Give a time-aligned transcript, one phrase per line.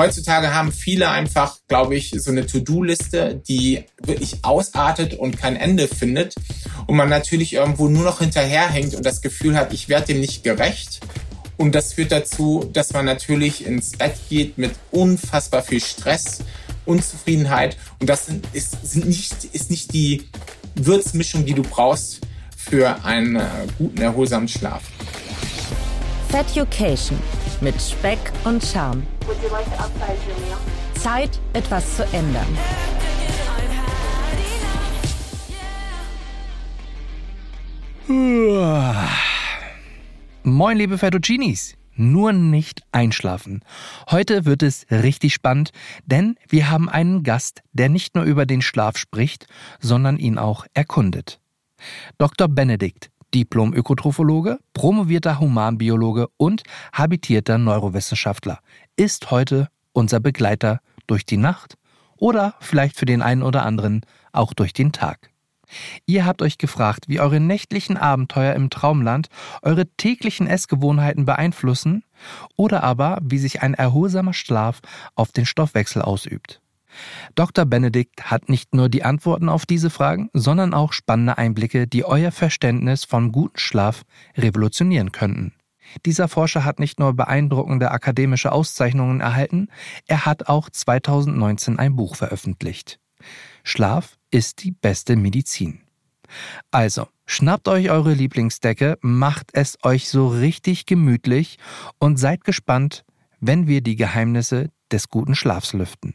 [0.00, 5.88] Heutzutage haben viele einfach, glaube ich, so eine To-Do-Liste, die wirklich ausartet und kein Ende
[5.88, 6.34] findet
[6.86, 10.42] und man natürlich irgendwo nur noch hinterherhängt und das Gefühl hat, ich werde dem nicht
[10.42, 11.00] gerecht.
[11.58, 16.38] Und das führt dazu, dass man natürlich ins Bett geht mit unfassbar viel Stress,
[16.86, 20.30] Unzufriedenheit und das ist, sind nicht, ist nicht die
[20.76, 22.20] Würzmischung, die du brauchst
[22.56, 23.42] für einen äh,
[23.76, 24.80] guten, erholsamen Schlaf.
[26.30, 27.18] Feducation
[27.60, 29.02] mit Speck und Charme.
[30.94, 32.46] Zeit, etwas zu ändern.
[40.42, 41.74] Moin, liebe Fettuccinis.
[41.94, 43.62] Nur nicht einschlafen.
[44.10, 45.70] Heute wird es richtig spannend,
[46.06, 49.46] denn wir haben einen Gast, der nicht nur über den Schlaf spricht,
[49.80, 51.40] sondern ihn auch erkundet.
[52.16, 52.48] Dr.
[52.48, 56.62] Benedikt Diplom-Ökotrophologe, promovierter Humanbiologe und
[56.92, 58.60] habitierter Neurowissenschaftler,
[58.96, 61.76] ist heute unser Begleiter durch die Nacht
[62.16, 65.30] oder vielleicht für den einen oder anderen auch durch den Tag.
[66.06, 69.28] Ihr habt euch gefragt, wie eure nächtlichen Abenteuer im Traumland
[69.62, 72.04] eure täglichen Essgewohnheiten beeinflussen
[72.56, 74.80] oder aber wie sich ein erholsamer Schlaf
[75.14, 76.60] auf den Stoffwechsel ausübt.
[77.34, 77.64] Dr.
[77.64, 82.32] Benedikt hat nicht nur die Antworten auf diese Fragen, sondern auch spannende Einblicke, die euer
[82.32, 84.02] Verständnis von gutem Schlaf
[84.36, 85.52] revolutionieren könnten.
[86.06, 89.68] Dieser Forscher hat nicht nur beeindruckende akademische Auszeichnungen erhalten,
[90.06, 93.00] er hat auch 2019 ein Buch veröffentlicht.
[93.64, 95.80] Schlaf ist die beste Medizin.
[96.70, 101.58] Also, schnappt euch eure Lieblingsdecke, macht es euch so richtig gemütlich
[101.98, 103.04] und seid gespannt,
[103.40, 106.14] wenn wir die Geheimnisse des guten Schlafs lüften.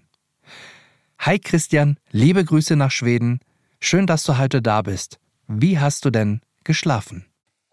[1.19, 3.39] Hi Christian, liebe Grüße nach Schweden.
[3.79, 5.19] Schön, dass du heute da bist.
[5.47, 7.25] Wie hast du denn geschlafen?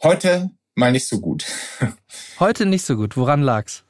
[0.02, 1.44] Heute mal nicht so gut.
[2.40, 3.16] Heute nicht so gut.
[3.16, 3.84] Woran lag's?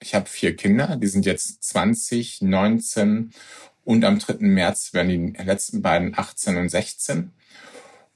[0.00, 3.32] Ich habe vier Kinder, die sind jetzt 20, 19
[3.84, 4.36] und am 3.
[4.40, 7.30] März werden die letzten beiden 18 und 16.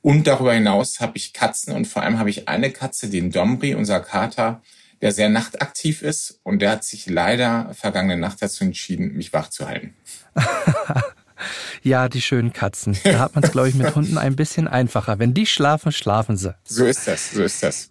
[0.00, 3.74] Und darüber hinaus habe ich Katzen und vor allem habe ich eine Katze, den Domri,
[3.74, 4.62] unser Kater,
[5.00, 9.50] der sehr nachtaktiv ist und der hat sich leider vergangene Nacht dazu entschieden, mich wach
[9.50, 9.94] zu halten.
[11.82, 12.96] ja, die schönen Katzen.
[13.04, 15.18] Da hat man es, glaube ich, mit Hunden ein bisschen einfacher.
[15.18, 16.54] Wenn die schlafen, schlafen sie.
[16.64, 17.90] So ist das, so ist das.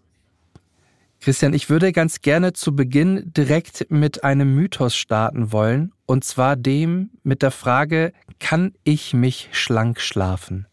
[1.20, 6.56] Christian, ich würde ganz gerne zu Beginn direkt mit einem Mythos starten wollen, und zwar
[6.56, 10.68] dem mit der Frage, kann ich mich schlank schlafen?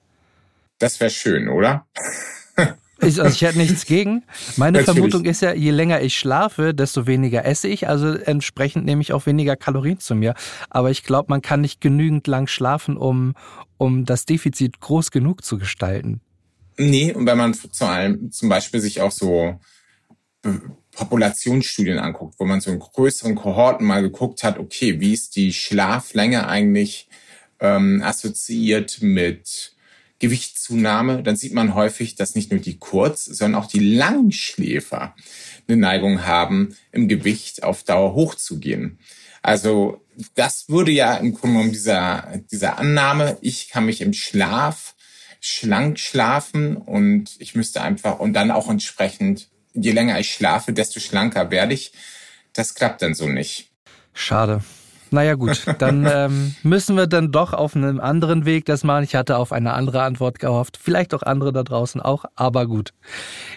[0.79, 1.87] Das wäre schön, oder?
[3.01, 4.23] Ich, also ich hätte nichts gegen.
[4.57, 4.99] Meine Natürlich.
[4.99, 7.89] Vermutung ist ja, je länger ich schlafe, desto weniger esse ich.
[7.89, 10.35] Also entsprechend nehme ich auch weniger Kalorien zu mir.
[10.71, 13.35] Aber ich glaube, man kann nicht genügend lang schlafen, um,
[13.79, 16.21] um das Defizit groß genug zu gestalten.
[16.77, 19.59] Nee, und wenn man zu allem zum Beispiel sich auch so
[20.45, 20.51] äh,
[20.93, 25.53] Populationsstudien anguckt, wo man so in größeren Kohorten mal geguckt hat, okay, wie ist die
[25.53, 27.09] Schlaflänge eigentlich
[27.61, 29.74] ähm, assoziiert mit
[30.21, 35.15] Gewichtszunahme, dann sieht man häufig, dass nicht nur die Kurz-, sondern auch die Langschläfer
[35.67, 38.99] eine Neigung haben, im Gewicht auf Dauer hochzugehen.
[39.43, 40.05] Also
[40.35, 44.95] das würde ja im Grunde genommen dieser, dieser Annahme, ich kann mich im Schlaf
[45.41, 51.01] schlank schlafen und ich müsste einfach und dann auch entsprechend, je länger ich schlafe, desto
[51.01, 51.93] schlanker werde ich.
[52.55, 53.71] Das klappt dann so nicht.
[54.15, 54.63] Schade.
[55.15, 59.05] Naja gut, dann ähm, müssen wir dann doch auf einem anderen Weg das machen.
[59.05, 62.93] Ich hatte auf eine andere Antwort gehofft, vielleicht auch andere da draußen auch, aber gut.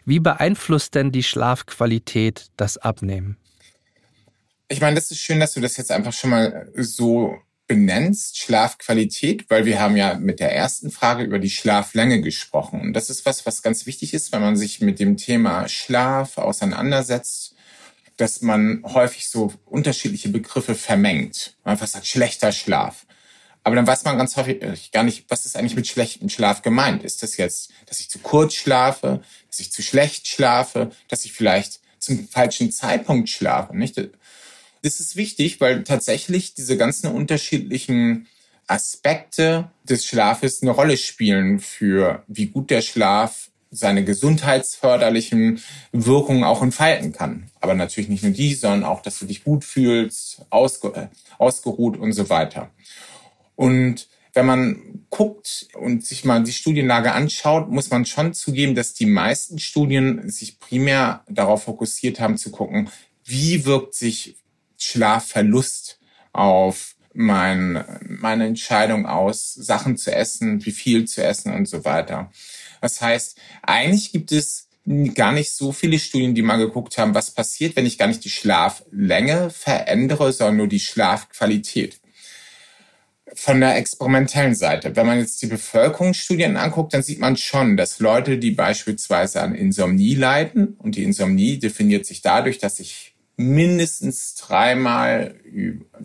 [0.06, 3.38] Wie beeinflusst denn die Schlafqualität das Abnehmen?
[4.70, 9.50] Ich meine, das ist schön, dass du das jetzt einfach schon mal so benennst, Schlafqualität,
[9.50, 12.82] weil wir haben ja mit der ersten Frage über die Schlaflänge gesprochen.
[12.82, 16.38] Und das ist was, was ganz wichtig ist, wenn man sich mit dem Thema Schlaf
[16.38, 17.56] auseinandersetzt
[18.18, 21.56] dass man häufig so unterschiedliche Begriffe vermengt.
[21.64, 23.06] Man einfach sagt schlechter Schlaf.
[23.64, 26.62] Aber dann weiß man ganz häufig äh, gar nicht, was ist eigentlich mit schlechtem Schlaf
[26.62, 27.04] gemeint.
[27.04, 31.34] Ist das jetzt, dass ich zu kurz schlafe, dass ich zu schlecht schlafe, dass ich
[31.34, 33.98] vielleicht zum falschen Zeitpunkt schlafe, nicht?
[34.84, 38.28] Das ist wichtig, weil tatsächlich diese ganzen unterschiedlichen
[38.68, 45.62] Aspekte des Schlafes eine Rolle spielen für wie gut der Schlaf seine gesundheitsförderlichen
[45.92, 47.50] Wirkungen auch entfalten kann.
[47.60, 51.98] Aber natürlich nicht nur die, sondern auch, dass du dich gut fühlst, ausge äh, ausgeruht
[51.98, 52.72] und so weiter.
[53.56, 58.94] Und wenn man guckt und sich mal die Studienlage anschaut, muss man schon zugeben, dass
[58.94, 62.90] die meisten Studien sich primär darauf fokussiert haben zu gucken,
[63.24, 64.38] wie wirkt sich
[64.78, 66.00] Schlafverlust
[66.34, 72.32] auf mein, meine Entscheidung aus, Sachen zu essen, wie viel zu essen und so weiter.
[72.82, 74.68] Das heißt, eigentlich gibt es
[75.14, 78.24] gar nicht so viele Studien, die mal geguckt haben, was passiert, wenn ich gar nicht
[78.24, 82.00] die Schlaflänge verändere, sondern nur die Schlafqualität.
[83.34, 88.00] Von der experimentellen Seite, wenn man jetzt die Bevölkerungsstudien anguckt, dann sieht man schon, dass
[88.00, 94.34] Leute, die beispielsweise an Insomnie leiden, und die Insomnie definiert sich dadurch, dass ich mindestens
[94.34, 95.36] dreimal,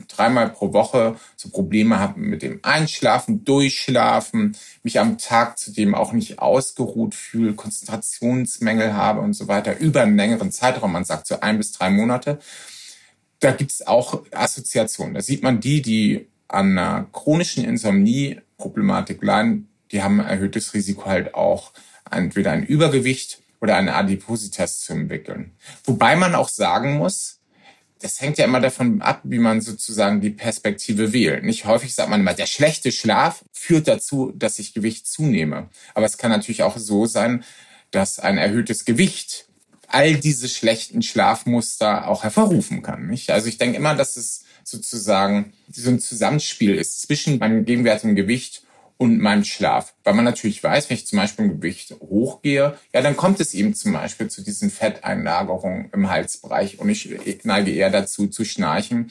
[0.06, 6.12] dreimal pro Woche so Probleme habe mit dem Einschlafen, Durchschlafen, mich am Tag zudem auch
[6.12, 11.40] nicht ausgeruht fühle, Konzentrationsmängel habe und so weiter, über einen längeren Zeitraum, man sagt so
[11.40, 12.38] ein bis drei Monate.
[13.40, 15.14] Da gibt es auch Assoziationen.
[15.14, 21.06] Da sieht man die, die an einer chronischen Insomnie-Problematik leiden, die haben ein erhöhtes Risiko
[21.06, 21.72] halt auch
[22.10, 25.52] entweder ein Übergewicht oder eine Adipositas zu entwickeln.
[25.84, 27.38] Wobei man auch sagen muss,
[28.00, 31.44] das hängt ja immer davon ab, wie man sozusagen die Perspektive wählt.
[31.44, 35.68] Nicht häufig sagt man immer, der schlechte Schlaf führt dazu, dass ich Gewicht zunehme.
[35.94, 37.44] Aber es kann natürlich auch so sein,
[37.92, 39.46] dass ein erhöhtes Gewicht
[39.86, 43.06] all diese schlechten Schlafmuster auch hervorrufen kann.
[43.06, 43.30] Nicht?
[43.30, 48.64] Also ich denke immer, dass es sozusagen so ein Zusammenspiel ist zwischen meinem gegenwärtigen Gewicht
[49.02, 49.94] und meinem Schlaf.
[50.04, 53.52] Weil man natürlich weiß, wenn ich zum Beispiel im Gewicht hochgehe, ja, dann kommt es
[53.52, 57.10] eben zum Beispiel zu diesen Fetteinlagerungen im Halsbereich und ich
[57.42, 59.10] neige eher dazu zu schnarchen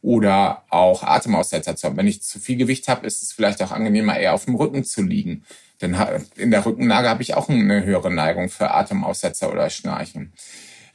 [0.00, 1.98] oder auch Atemaussetzer zu haben.
[1.98, 4.84] Wenn ich zu viel Gewicht habe, ist es vielleicht auch angenehmer, eher auf dem Rücken
[4.84, 5.44] zu liegen.
[5.82, 5.94] Denn
[6.36, 10.32] in der Rückenlage habe ich auch eine höhere Neigung für Atemaussetzer oder Schnarchen.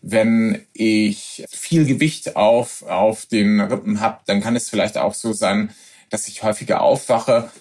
[0.02, 5.32] Wenn ich viel Gewicht auf, auf den Rippen habe, dann kann es vielleicht auch so
[5.32, 5.70] sein,
[6.10, 7.52] dass ich häufiger aufwache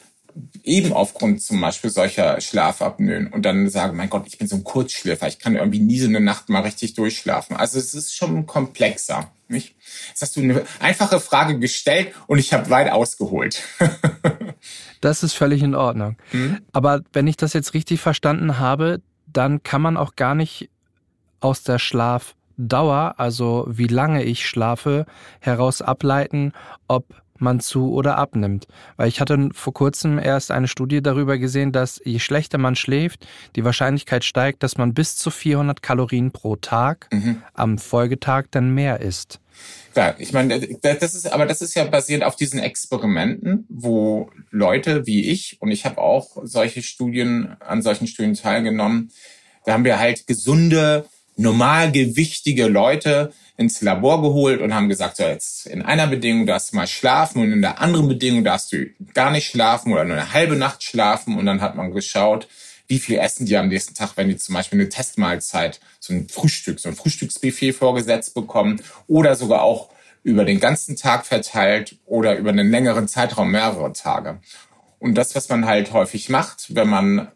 [0.64, 4.64] eben aufgrund zum Beispiel solcher Schlafapnoen und dann sagen, mein Gott, ich bin so ein
[4.64, 7.56] Kurzschläfer, ich kann irgendwie nie so eine Nacht mal richtig durchschlafen.
[7.56, 9.30] Also es ist schon komplexer.
[9.48, 9.74] Nicht?
[10.08, 13.62] Jetzt hast du eine einfache Frage gestellt und ich habe weit ausgeholt.
[15.00, 16.16] das ist völlig in Ordnung.
[16.30, 16.60] Hm?
[16.72, 20.70] Aber wenn ich das jetzt richtig verstanden habe, dann kann man auch gar nicht
[21.40, 25.06] aus der Schlafdauer, also wie lange ich schlafe,
[25.40, 26.52] heraus ableiten,
[26.86, 27.06] ob
[27.40, 28.66] man zu oder abnimmt.
[28.96, 33.26] Weil ich hatte vor kurzem erst eine Studie darüber gesehen, dass je schlechter man schläft,
[33.56, 37.42] die Wahrscheinlichkeit steigt, dass man bis zu 400 Kalorien pro Tag mhm.
[37.54, 39.40] am Folgetag dann mehr isst.
[39.92, 45.06] Klar, ich meine, das ist, aber das ist ja basiert auf diesen Experimenten, wo Leute
[45.06, 49.10] wie ich, und ich habe auch solche Studien, an solchen Studien teilgenommen,
[49.64, 51.06] da haben wir halt gesunde,
[51.36, 56.76] normalgewichtige Leute ins Labor geholt und haben gesagt, so jetzt in einer Bedingung darfst du
[56.76, 60.32] mal schlafen und in der anderen Bedingung darfst du gar nicht schlafen oder nur eine
[60.32, 61.38] halbe Nacht schlafen.
[61.38, 62.48] Und dann hat man geschaut,
[62.88, 66.28] wie viel essen die am nächsten Tag, wenn die zum Beispiel eine Testmahlzeit, so ein
[66.28, 69.90] Frühstück, so ein Frühstücksbuffet vorgesetzt bekommen oder sogar auch
[70.22, 74.40] über den ganzen Tag verteilt oder über einen längeren Zeitraum mehrere Tage.
[74.98, 77.28] Und das, was man halt häufig macht, wenn man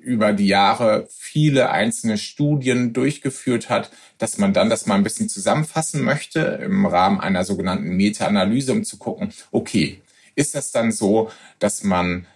[0.00, 5.28] über die Jahre viele einzelne Studien durchgeführt hat, dass man dann das mal ein bisschen
[5.28, 10.02] zusammenfassen möchte im Rahmen einer sogenannten Meta-Analyse, um zu gucken, okay,
[10.34, 12.26] ist das dann so, dass man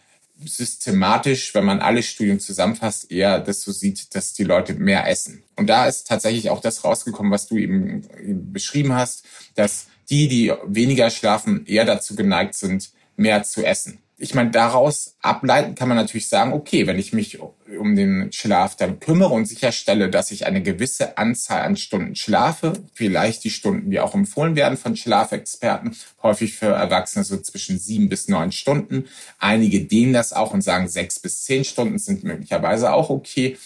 [0.45, 5.45] systematisch, wenn man alle Studien zusammenfasst, eher das so sieht, dass die Leute mehr essen.
[5.57, 8.03] Und da ist tatsächlich auch das rausgekommen, was du eben
[8.53, 9.25] beschrieben hast,
[9.55, 15.17] dass die, die weniger schlafen, eher dazu geneigt sind, mehr zu essen ich meine, daraus
[15.21, 19.47] ableiten kann man natürlich sagen, okay, wenn ich mich um den Schlaf dann kümmere und
[19.47, 24.55] sicherstelle, dass ich eine gewisse Anzahl an Stunden schlafe, vielleicht die Stunden, die auch empfohlen
[24.55, 29.07] werden von Schlafexperten, häufig für Erwachsene so zwischen sieben bis neun Stunden.
[29.41, 33.59] Einige dehnen das auch und sagen, sechs bis zehn Stunden sind möglicherweise auch okay.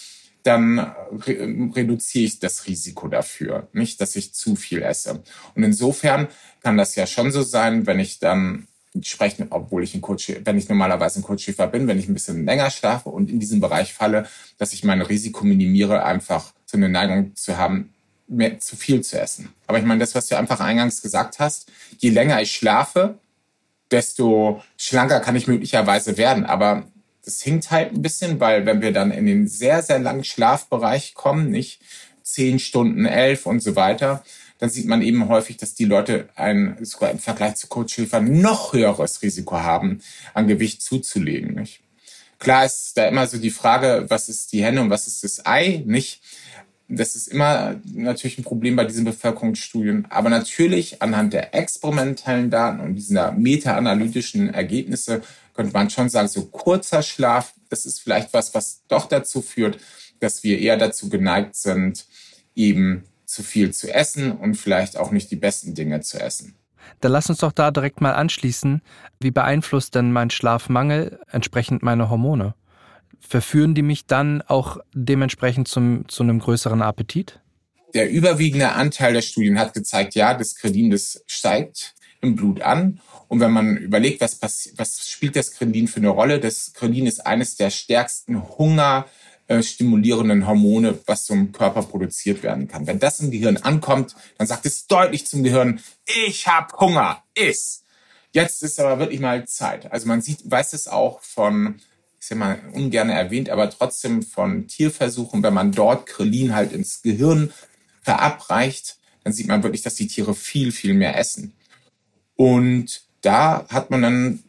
[0.42, 5.22] Dann re reduziere ich das Risiko dafür, nicht, dass ich zu viel esse.
[5.54, 6.28] Und insofern
[6.62, 8.68] kann das ja schon so sein, wenn ich dann
[9.02, 12.44] sprechen, obwohl ich ein Kurzschläfer, wenn ich normalerweise ein Kurzschläfer bin, wenn ich ein bisschen
[12.44, 16.88] länger schlafe und in diesem Bereich falle, dass ich mein Risiko minimiere, einfach so eine
[16.88, 17.94] Neigung zu haben,
[18.28, 19.50] mehr zu viel zu essen.
[19.66, 23.18] Aber ich meine, das, was du einfach eingangs gesagt hast, je länger ich schlafe,
[23.90, 26.44] desto schlanker kann ich möglicherweise werden.
[26.44, 26.84] Aber
[27.24, 31.14] das hinkt halt ein bisschen, weil wenn wir dann in den sehr, sehr langen Schlafbereich
[31.14, 31.80] kommen, nicht
[32.22, 34.24] zehn Stunden, elf und so weiter,
[34.58, 38.72] dann sieht man eben häufig, dass die Leute ein, sogar im Vergleich zu Kurzschläfern noch
[38.72, 40.00] höheres Risiko haben,
[40.34, 41.54] an Gewicht zuzulegen.
[41.54, 41.80] Nicht?
[42.38, 45.44] Klar ist da immer so die Frage, was ist die Henne und was ist das
[45.44, 46.20] Ei, nicht?
[46.88, 50.06] Das ist immer natürlich ein Problem bei diesen Bevölkerungsstudien.
[50.08, 55.22] Aber natürlich anhand der experimentellen Daten und dieser meta-analytischen Ergebnisse
[55.54, 59.78] könnte man schon sagen, so kurzer Schlaf, das ist vielleicht was, was doch dazu führt,
[60.20, 62.06] dass wir eher dazu geneigt sind,
[62.54, 66.54] eben zu viel zu essen und vielleicht auch nicht die besten Dinge zu essen.
[67.00, 68.80] Dann lass uns doch da direkt mal anschließen.
[69.20, 72.54] Wie beeinflusst denn mein Schlafmangel entsprechend meine Hormone?
[73.20, 77.40] verführen die mich dann auch dementsprechend zum, zu einem größeren Appetit?
[77.94, 83.00] Der überwiegende Anteil der Studien hat gezeigt, ja, das Kredin, das steigt im Blut an.
[83.28, 86.40] Und wenn man überlegt, was, was spielt das Kredin für eine Rolle?
[86.40, 89.06] Das Kredin ist eines der stärksten Hunger
[89.48, 92.86] äh, stimulierenden Hormone, was zum Körper produziert werden kann.
[92.86, 95.80] Wenn das im Gehirn ankommt, dann sagt es deutlich zum Gehirn,
[96.26, 97.84] ich habe Hunger, iss.
[98.32, 99.90] Jetzt ist aber wirklich mal Zeit.
[99.92, 101.76] Also man sieht, weiß es auch von,
[102.18, 107.02] ist ja mal ungern erwähnt, aber trotzdem von Tierversuchen, wenn man dort Krillin halt ins
[107.02, 107.52] Gehirn
[108.02, 111.54] verabreicht, dann sieht man wirklich, dass die Tiere viel, viel mehr essen.
[112.34, 114.44] Und da hat man dann,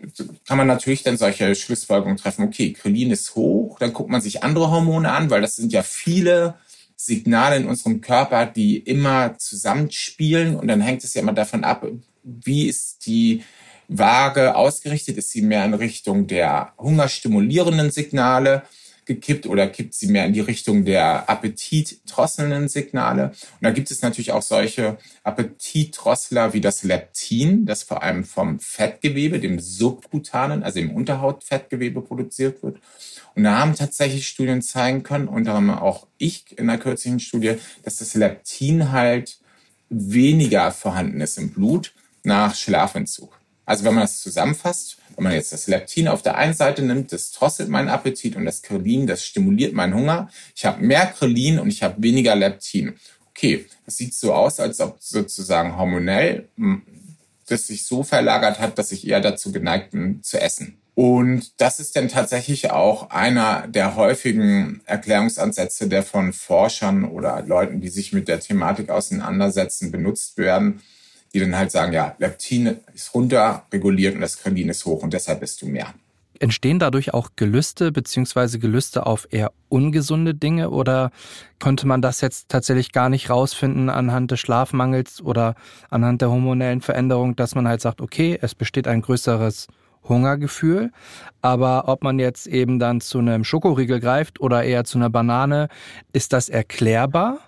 [0.46, 2.46] kann man natürlich dann solche Schlussfolgerungen treffen.
[2.46, 5.82] Okay, Krillin ist hoch, dann guckt man sich andere Hormone an, weil das sind ja
[5.82, 6.56] viele
[6.96, 11.88] Signale in unserem Körper, die immer zusammenspielen und dann hängt es ja immer davon ab,
[12.24, 13.44] wie ist die
[13.88, 15.18] Waage ausgerichtet?
[15.18, 18.64] Ist sie mehr in Richtung der hungerstimulierenden Signale
[19.08, 23.30] gekippt oder kippt sie mehr in die Richtung der appetitdrosselnden Signale?
[23.30, 28.60] Und da gibt es natürlich auch solche Appetitdrossler wie das Leptin, das vor allem vom
[28.60, 32.78] Fettgewebe, dem subkutanen, also im Unterhautfettgewebe produziert wird.
[33.36, 37.56] Und da haben tatsächlich Studien zeigen können, unter anderem auch ich in einer kürzlichen Studie,
[37.84, 39.38] dass das Leptin halt
[39.90, 43.40] weniger vorhanden ist im Blut nach Schlafentzug.
[43.68, 47.12] Also wenn man das zusammenfasst, wenn man jetzt das Leptin auf der einen Seite nimmt,
[47.12, 50.30] das drosselt meinen Appetit und das Krillin, das stimuliert meinen Hunger.
[50.56, 52.96] Ich habe mehr Krillin und ich habe weniger Leptin.
[53.32, 56.82] Okay, das sieht so aus, als ob sozusagen hormonell hm,
[57.46, 60.78] das sich so verlagert hat, dass ich eher dazu geneigt bin zu essen.
[60.96, 67.82] Und das ist dann tatsächlich auch einer der häufigen Erklärungsansätze, der von Forschern oder Leuten,
[67.82, 70.82] die sich mit der Thematik auseinandersetzen, benutzt werden
[71.34, 75.14] die dann halt sagen, ja, Leptin ist runter reguliert und das Kremlin ist hoch und
[75.14, 75.94] deshalb bist du mehr.
[76.40, 81.10] Entstehen dadurch auch Gelüste beziehungsweise Gelüste auf eher ungesunde Dinge oder
[81.60, 85.56] konnte man das jetzt tatsächlich gar nicht rausfinden anhand des Schlafmangels oder
[85.90, 89.68] anhand der hormonellen Veränderung, dass man halt sagt, okay, es besteht ein größeres
[90.08, 90.92] Hungergefühl,
[91.42, 95.70] aber ob man jetzt eben dann zu einem Schokoriegel greift oder eher zu einer Banane,
[96.14, 97.40] ist das erklärbar?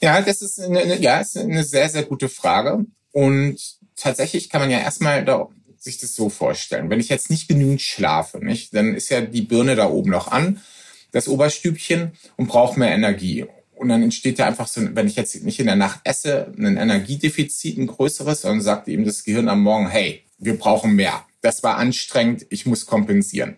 [0.00, 2.84] Ja, das ist eine, ja, ist eine sehr, sehr gute Frage.
[3.12, 3.58] Und
[3.96, 5.48] tatsächlich kann man ja erstmal da,
[5.78, 6.90] sich das so vorstellen.
[6.90, 10.28] Wenn ich jetzt nicht genügend schlafe, nicht, dann ist ja die Birne da oben noch
[10.28, 10.60] an,
[11.10, 13.46] das Oberstübchen, und braucht mehr Energie.
[13.74, 16.76] Und dann entsteht ja einfach so, wenn ich jetzt nicht in der Nacht esse, ein
[16.76, 21.26] Energiedefizit, ein größeres, sondern sagt eben das Gehirn am Morgen, hey, wir brauchen mehr.
[21.40, 23.56] Das war anstrengend, ich muss kompensieren.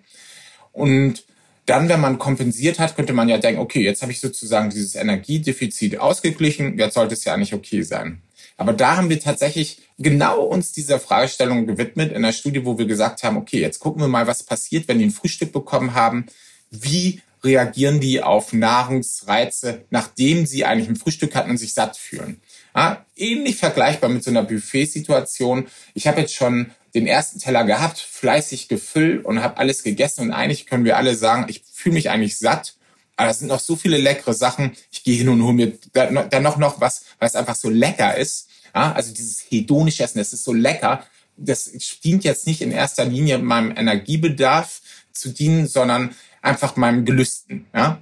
[0.72, 1.24] Und
[1.66, 4.94] dann, wenn man kompensiert hat, könnte man ja denken, okay, jetzt habe ich sozusagen dieses
[4.94, 8.22] Energiedefizit ausgeglichen, jetzt sollte es ja eigentlich okay sein.
[8.56, 12.86] Aber da haben wir tatsächlich genau uns dieser Fragestellung gewidmet in einer Studie, wo wir
[12.86, 16.26] gesagt haben, okay, jetzt gucken wir mal, was passiert, wenn die ein Frühstück bekommen haben.
[16.70, 22.40] Wie reagieren die auf Nahrungsreize, nachdem sie eigentlich ein Frühstück hatten und sich satt fühlen?
[22.74, 25.68] Ja, ähnlich vergleichbar mit so einer Buffet-Situation.
[25.94, 30.32] Ich habe jetzt schon den ersten Teller gehabt, fleißig gefüllt und habe alles gegessen und
[30.32, 32.74] eigentlich können wir alle sagen, ich fühle mich eigentlich satt,
[33.16, 34.72] aber es sind noch so viele leckere Sachen.
[34.90, 38.48] Ich gehe hin und hole mir dann noch, noch was, es einfach so lecker ist.
[38.74, 41.06] Ja, also dieses hedonische Essen, das ist so lecker.
[41.36, 41.70] Das
[42.02, 44.80] dient jetzt nicht in erster Linie meinem Energiebedarf
[45.12, 47.66] zu dienen, sondern einfach meinem Gelüsten.
[47.72, 48.00] Ja?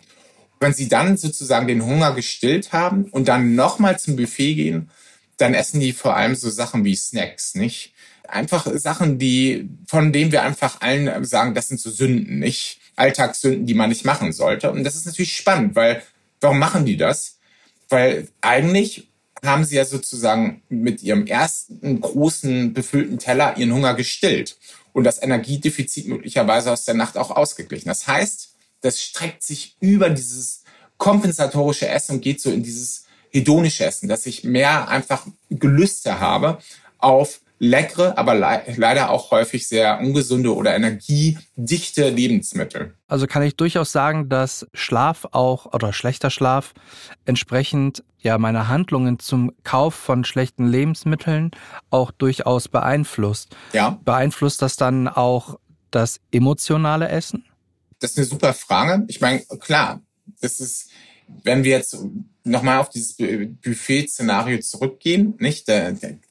[0.63, 4.91] Wenn Sie dann sozusagen den Hunger gestillt haben und dann nochmal zum Buffet gehen,
[5.37, 7.93] dann essen die vor allem so Sachen wie Snacks, nicht?
[8.33, 12.79] einfach Sachen, die, von denen wir einfach allen sagen, das sind so Sünden, nicht?
[12.97, 14.71] Alltagssünden, die man nicht machen sollte.
[14.71, 16.03] Und das ist natürlich spannend, weil,
[16.41, 17.39] warum machen die das?
[17.89, 19.09] Weil eigentlich
[19.45, 24.57] haben sie ja sozusagen mit ihrem ersten großen befüllten Teller ihren Hunger gestillt
[24.93, 27.89] und das Energiedefizit möglicherweise aus der Nacht auch ausgeglichen.
[27.89, 28.52] Das heißt,
[28.83, 30.63] das streckt sich über dieses
[30.99, 36.59] kompensatorische Essen und geht so in dieses hedonische Essen, dass ich mehr einfach Gelüste habe
[36.99, 42.95] auf leckere, aber le leider auch häufig sehr ungesunde oder energiedichte Lebensmittel.
[43.07, 46.75] Also kann ich durchaus sagen, dass Schlaf auch oder schlechter Schlaf
[47.25, 51.53] entsprechend ja meine Handlungen zum Kauf von schlechten Lebensmitteln
[51.91, 53.57] auch durchaus beeinflusst.
[53.73, 54.01] Ja.
[54.05, 55.59] Beeinflusst das dann auch
[55.93, 57.45] das emotionale Essen?
[58.03, 59.05] Das ist eine super Frage.
[59.07, 60.03] Ich meine, klar,
[60.41, 60.91] das ist,
[61.45, 61.97] wenn wir jetzt
[62.43, 65.69] nochmal auf dieses Buffet-Szenario zurückgehen, nicht?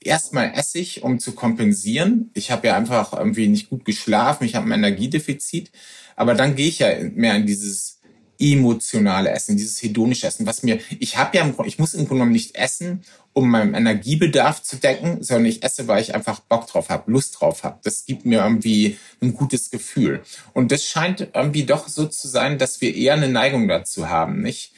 [0.01, 2.30] Erstmal esse ich, um zu kompensieren.
[2.34, 5.72] Ich habe ja einfach irgendwie nicht gut geschlafen, ich habe ein Energiedefizit.
[6.18, 8.00] Aber dann gehe ich ja mehr in dieses
[8.41, 12.31] emotionale Essen, dieses hedonische Essen, was mir, ich habe ja, ich muss im Grunde genommen
[12.31, 16.89] nicht essen, um meinen Energiebedarf zu decken, sondern ich esse, weil ich einfach Bock drauf
[16.89, 17.79] habe, Lust drauf habe.
[17.83, 20.24] Das gibt mir irgendwie ein gutes Gefühl.
[20.53, 24.41] Und das scheint irgendwie doch so zu sein, dass wir eher eine Neigung dazu haben,
[24.41, 24.74] nicht?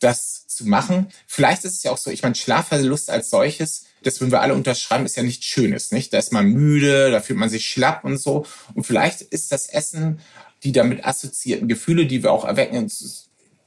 [0.00, 1.08] Das zu machen.
[1.26, 4.54] Vielleicht ist es ja auch so, ich meine, Schlafverlust als solches, das würden wir alle
[4.54, 6.12] unterschreiben, ist ja nichts Schönes, nicht?
[6.12, 8.46] Da ist man müde, da fühlt man sich schlapp und so.
[8.74, 10.20] Und vielleicht ist das Essen
[10.62, 12.90] die damit assoziierten Gefühle, die wir auch erwecken,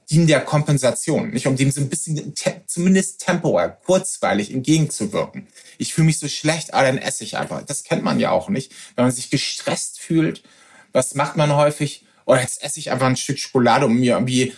[0.10, 5.48] dienen der Kompensation, nicht um dem so ein bisschen te zumindest temporär, kurzweilig entgegenzuwirken.
[5.78, 7.64] Ich fühle mich so schlecht, ah, dann esse ich einfach.
[7.64, 8.74] Das kennt man ja auch nicht.
[8.96, 10.44] Wenn man sich gestresst fühlt,
[10.92, 12.06] was macht man häufig?
[12.26, 14.54] Oder oh, jetzt esse ich einfach ein Stück Schokolade, um mir irgendwie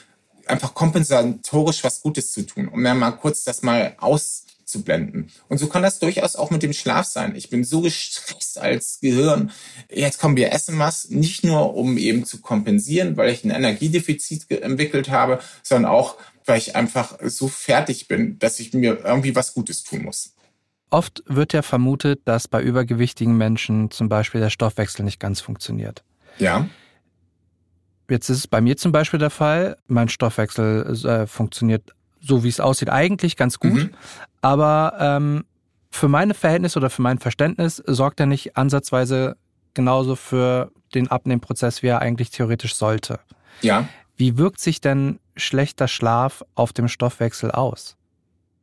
[0.47, 4.42] einfach kompensatorisch was Gutes zu tun, um mir mal kurz das mal aus
[4.81, 5.29] blenden.
[5.49, 7.35] Und so kann das durchaus auch mit dem Schlaf sein.
[7.35, 9.51] Ich bin so gestresst als Gehirn.
[9.91, 14.49] Jetzt kommen wir essen was, nicht nur um eben zu kompensieren, weil ich ein Energiedefizit
[14.49, 19.53] entwickelt habe, sondern auch, weil ich einfach so fertig bin, dass ich mir irgendwie was
[19.53, 20.33] Gutes tun muss.
[20.89, 26.03] Oft wird ja vermutet, dass bei übergewichtigen Menschen zum Beispiel der Stoffwechsel nicht ganz funktioniert.
[26.37, 26.69] Ja.
[28.09, 32.49] Jetzt ist es bei mir zum Beispiel der Fall, mein Stoffwechsel äh, funktioniert so wie
[32.49, 33.73] es aussieht, eigentlich ganz gut.
[33.73, 33.93] Mhm.
[34.41, 35.45] Aber ähm,
[35.91, 39.35] für meine Verhältnisse oder für mein Verständnis sorgt er nicht ansatzweise
[39.73, 43.19] genauso für den Abnehmprozess, wie er eigentlich theoretisch sollte.
[43.61, 43.87] Ja.
[44.15, 47.95] Wie wirkt sich denn schlechter Schlaf auf dem Stoffwechsel aus?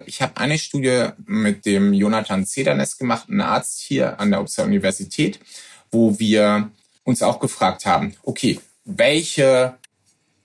[0.07, 4.69] Ich habe eine Studie mit dem Jonathan Zedernes gemacht, ein Arzt hier an der Upsala
[4.69, 5.41] Universität,
[5.91, 6.71] wo wir
[7.05, 9.77] uns auch gefragt haben, okay, welche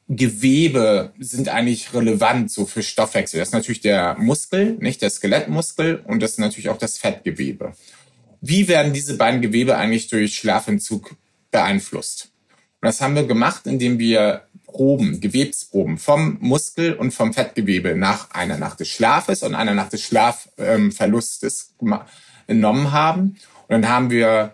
[0.08, 3.40] Gewebe sind eigentlich relevant so für Stoffwechsel?
[3.40, 7.74] Das ist natürlich der Muskel, nicht der Skelettmuskel und das ist natürlich auch das Fettgewebe.
[8.42, 11.16] Wie werden diese beiden Gewebe eigentlich durch Schlafentzug
[11.50, 12.32] beeinflusst?
[12.82, 18.30] Und das haben wir gemacht, indem wir Proben, Gewebsproben vom Muskel und vom Fettgewebe nach
[18.32, 21.74] einer Nacht des Schlafes und einer Nacht des Schlafverlustes
[22.46, 23.38] genommen haben.
[23.68, 24.54] Und dann haben wir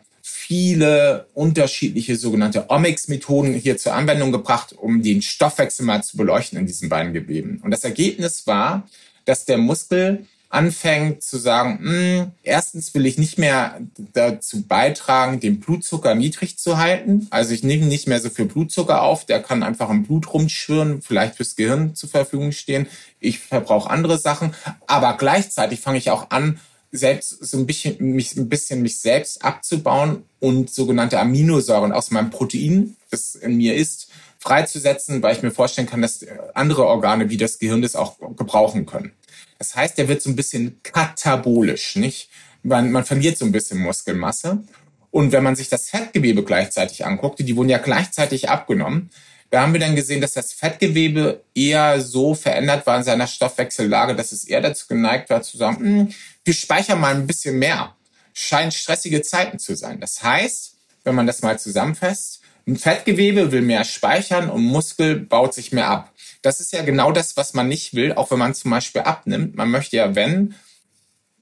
[0.52, 6.66] viele unterschiedliche sogenannte Omics-Methoden hier zur Anwendung gebracht, um den Stoffwechsel mal zu beleuchten in
[6.66, 7.62] diesen beiden Geweben.
[7.64, 8.86] Und das Ergebnis war,
[9.24, 13.80] dass der Muskel anfängt zu sagen, hm, erstens will ich nicht mehr
[14.12, 17.28] dazu beitragen, den Blutzucker niedrig zu halten.
[17.30, 21.02] Also ich nehme nicht mehr so viel Blutzucker auf, der kann einfach im Blut rumschwirren,
[21.02, 22.88] vielleicht fürs Gehirn zur Verfügung stehen.
[23.22, 24.54] Ich verbrauche andere Sachen,
[24.86, 26.60] aber gleichzeitig fange ich auch an,
[26.92, 32.30] selbst so ein bisschen mich ein bisschen mich selbst abzubauen und sogenannte Aminosäuren aus meinem
[32.30, 37.38] Protein, das in mir ist, freizusetzen, weil ich mir vorstellen kann, dass andere Organe wie
[37.38, 39.14] das Gehirn das auch gebrauchen können.
[39.60, 42.30] Das heißt, der wird so ein bisschen katabolisch, nicht?
[42.64, 44.64] Man, man verliert so ein bisschen Muskelmasse.
[45.12, 49.12] Und wenn man sich das Fettgewebe gleichzeitig anguckt, die wurden ja gleichzeitig abgenommen,
[49.52, 54.16] da haben wir dann gesehen, dass das Fettgewebe eher so verändert war in seiner Stoffwechsellage,
[54.16, 57.96] dass es eher dazu geneigt war zu sagen, hm, wir speichern mal ein bisschen mehr.
[58.34, 60.00] Scheint stressige Zeiten zu sein.
[60.00, 65.54] Das heißt, wenn man das mal zusammenfasst, ein Fettgewebe will mehr speichern und Muskel baut
[65.54, 66.14] sich mehr ab.
[66.42, 69.56] Das ist ja genau das, was man nicht will, auch wenn man zum Beispiel abnimmt.
[69.56, 70.56] Man möchte ja, wenn,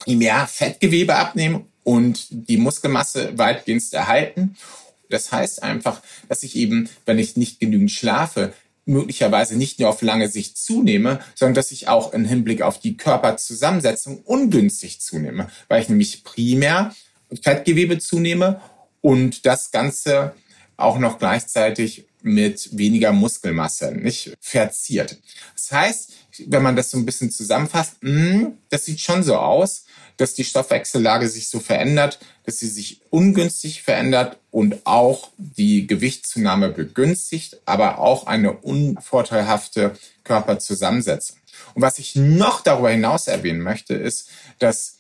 [0.07, 4.55] mehr Fettgewebe abnehmen und die Muskelmasse weitgehend erhalten.
[5.09, 8.53] Das heißt einfach, dass ich eben, wenn ich nicht genügend schlafe,
[8.89, 12.97] möglicherweise nicht nur auf lange Sicht zunehme, sondern dass ich auch im Hinblick auf die
[12.97, 16.93] Körperzusammensetzung ungünstig zunehme, weil ich nämlich primär
[17.41, 18.59] Fettgewebe zunehme
[19.01, 20.33] und das Ganze
[20.75, 25.17] auch noch gleichzeitig mit weniger Muskelmasse nicht verziert.
[25.55, 26.13] Das heißt,
[26.47, 29.85] wenn man das so ein bisschen zusammenfasst, mh, hm, das sieht schon so aus,
[30.17, 36.69] dass die Stoffwechsellage sich so verändert, dass sie sich ungünstig verändert und auch die Gewichtszunahme
[36.69, 39.93] begünstigt, aber auch eine unvorteilhafte
[40.25, 41.37] Körperzusammensetzung.
[41.73, 44.97] Und was ich noch darüber hinaus erwähnen möchte, ist, dass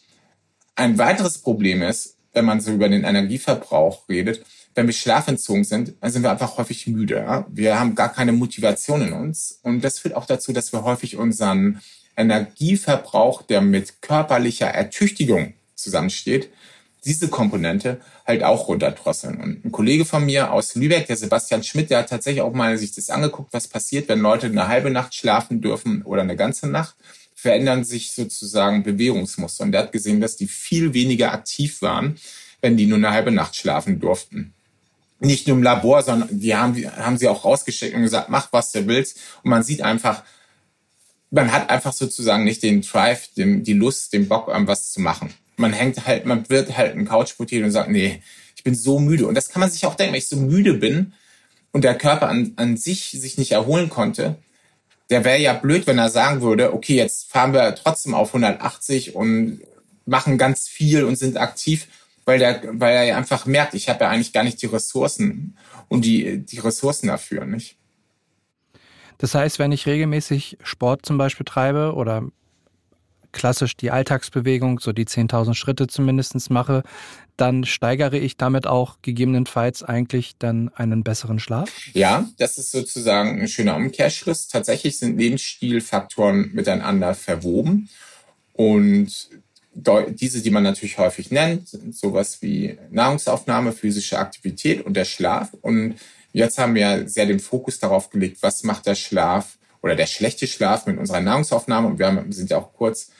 [0.75, 4.45] ein weiteres Problem ist, wenn man so über den Energieverbrauch redet,
[4.79, 7.45] wenn wir schlafentzogen sind, dann sind wir einfach häufig müde.
[7.49, 9.59] Wir haben gar keine Motivation in uns.
[9.61, 11.81] Und das führt auch dazu, dass wir häufig unseren
[12.15, 16.49] Energieverbrauch, der mit körperlicher Ertüchtigung zusammensteht,
[17.03, 19.41] diese Komponente halt auch runterdrosseln.
[19.41, 22.77] Und ein Kollege von mir aus Lübeck, der Sebastian Schmidt, der hat tatsächlich auch mal
[22.77, 26.69] sich das angeguckt, was passiert, wenn Leute eine halbe Nacht schlafen dürfen oder eine ganze
[26.69, 26.95] Nacht,
[27.35, 29.65] verändern sich sozusagen Bewegungsmuster.
[29.65, 32.17] Und der hat gesehen, dass die viel weniger aktiv waren,
[32.61, 34.53] wenn die nur eine halbe Nacht schlafen durften.
[35.19, 38.71] Nicht nur im Labor, sondern die haben, haben sie auch rausgeschickt und gesagt, mach was
[38.71, 39.17] du willst.
[39.43, 40.23] Und man sieht einfach,
[41.29, 45.01] man hat einfach sozusagen nicht den Drive, den, die Lust, den Bock, um was zu
[45.01, 45.33] machen.
[45.57, 48.21] Man hängt halt, man wird halt ein Couch potiert und sagt, nee,
[48.55, 49.27] ich bin so müde.
[49.27, 51.13] Und das kann man sich auch denken, wenn ich so müde bin
[51.71, 54.37] und der Körper an, an sich sich nicht erholen konnte,
[55.09, 59.15] der wäre ja blöd, wenn er sagen würde, okay, jetzt fahren wir trotzdem auf 180
[59.15, 59.61] und
[60.05, 61.87] machen ganz viel und sind aktiv,
[62.29, 65.57] weil der, weil er ja einfach merkt, ich habe ja eigentlich gar nicht die Ressourcen
[65.87, 67.77] und die, die Ressourcen dafür, nicht?
[69.17, 72.29] Das heißt, wenn ich regelmäßig Sport zum Beispiel treibe oder
[73.31, 76.83] klassisch die Alltagsbewegung, so die 10.000 Schritte zumindest mache,
[77.35, 81.71] dann steigere ich damit auch gegebenenfalls eigentlich dann einen besseren Schlaf?
[81.93, 84.47] Ja, das ist sozusagen ein schöner Umkehrschluss.
[84.49, 87.89] Tatsächlich sind Lebensstilfaktoren miteinander verwoben
[88.53, 89.29] und
[90.09, 95.49] diese, die man natürlich häufig nennt, sind sowas wie Nahrungsaufnahme, physische Aktivität und der Schlaf.
[95.61, 95.95] Und
[96.33, 100.47] jetzt haben wir sehr den Fokus darauf gelegt, was macht der Schlaf oder der schlechte
[100.47, 101.87] Schlaf mit unserer Nahrungsaufnahme.
[101.87, 103.11] Und wir, haben, sind ja auch kurz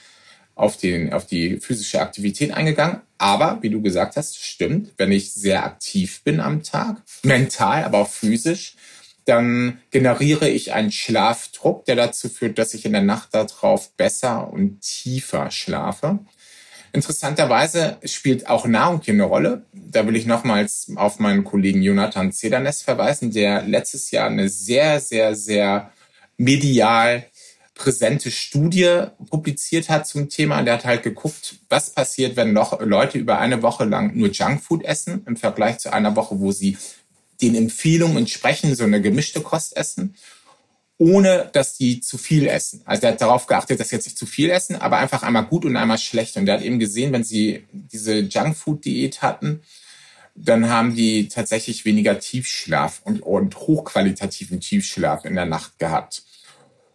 [0.56, 3.02] auf, den, auf die physische Aktivität eingegangen.
[3.18, 8.00] Aber, wie du gesagt hast, stimmt, wenn ich sehr aktiv bin am Tag, mental, aber
[8.00, 8.76] auch physisch,
[9.26, 14.52] dann generiere ich einen Schlafdruck, der dazu führt, dass ich in der Nacht darauf besser
[14.52, 16.20] und tiefer schlafe.
[16.92, 19.64] Interessanterweise spielt auch Nahrung hier eine Rolle.
[19.74, 25.00] Da will ich nochmals auf meinen Kollegen Jonathan Zedernes verweisen, der letztes Jahr eine sehr,
[25.00, 25.92] sehr, sehr
[26.38, 27.26] medial
[27.76, 30.62] präsente Studie publiziert hat zum Thema.
[30.64, 34.84] Der hat halt geguckt, was passiert, wenn noch Leute über eine Woche lang nur Junkfood
[34.84, 36.78] essen im Vergleich zu einer Woche, wo sie
[37.42, 40.16] den Empfehlungen entsprechen, so eine gemischte Kost essen,
[41.00, 42.82] ohne dass die zu viel essen.
[42.86, 45.46] Also er hat darauf geachtet, dass sie jetzt nicht zu viel essen, aber einfach einmal
[45.46, 46.36] gut und einmal schlecht.
[46.38, 49.62] Und er hat eben gesehen, wenn sie diese Junkfood-Diät hatten,
[50.36, 56.24] dann haben die tatsächlich weniger Tiefschlaf und, und hochqualitativen Tiefschlaf in der Nacht gehabt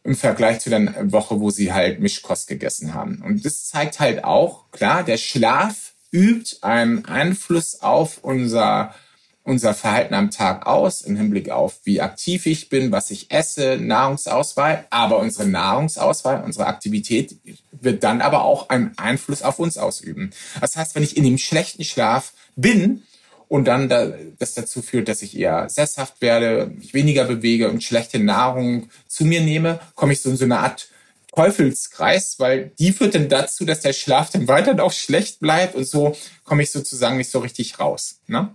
[0.05, 3.23] im Vergleich zu der Woche, wo sie halt Mischkost gegessen haben.
[3.25, 8.95] Und das zeigt halt auch, klar, der Schlaf übt einen Einfluss auf unser,
[9.45, 13.77] unser Verhalten am Tag aus, im Hinblick auf, wie aktiv ich bin, was ich esse,
[13.79, 14.87] Nahrungsauswahl.
[14.91, 17.37] Aber unsere Nahrungsauswahl, unsere Aktivität
[17.73, 20.31] wird dann aber auch einen Einfluss auf uns ausüben.
[20.61, 23.03] Das heißt, wenn ich in dem schlechten Schlaf bin,
[23.47, 27.85] und dann da, das dazu führt, dass ich eher sesshaft werde, mich weniger bewege und
[27.85, 30.89] schlechte Nahrung zu mir nehme, komme ich so in so eine Art
[31.35, 35.87] Teufelskreis, weil die führt dann dazu, dass der Schlaf dann weiterhin auch schlecht bleibt und
[35.87, 38.21] so komme ich sozusagen nicht so richtig raus.
[38.27, 38.55] Ne?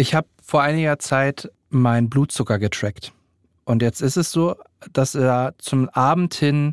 [0.00, 3.12] Ich habe vor einiger Zeit meinen Blutzucker getrackt.
[3.66, 4.56] Und jetzt ist es so,
[4.94, 6.72] dass er zum Abend hin,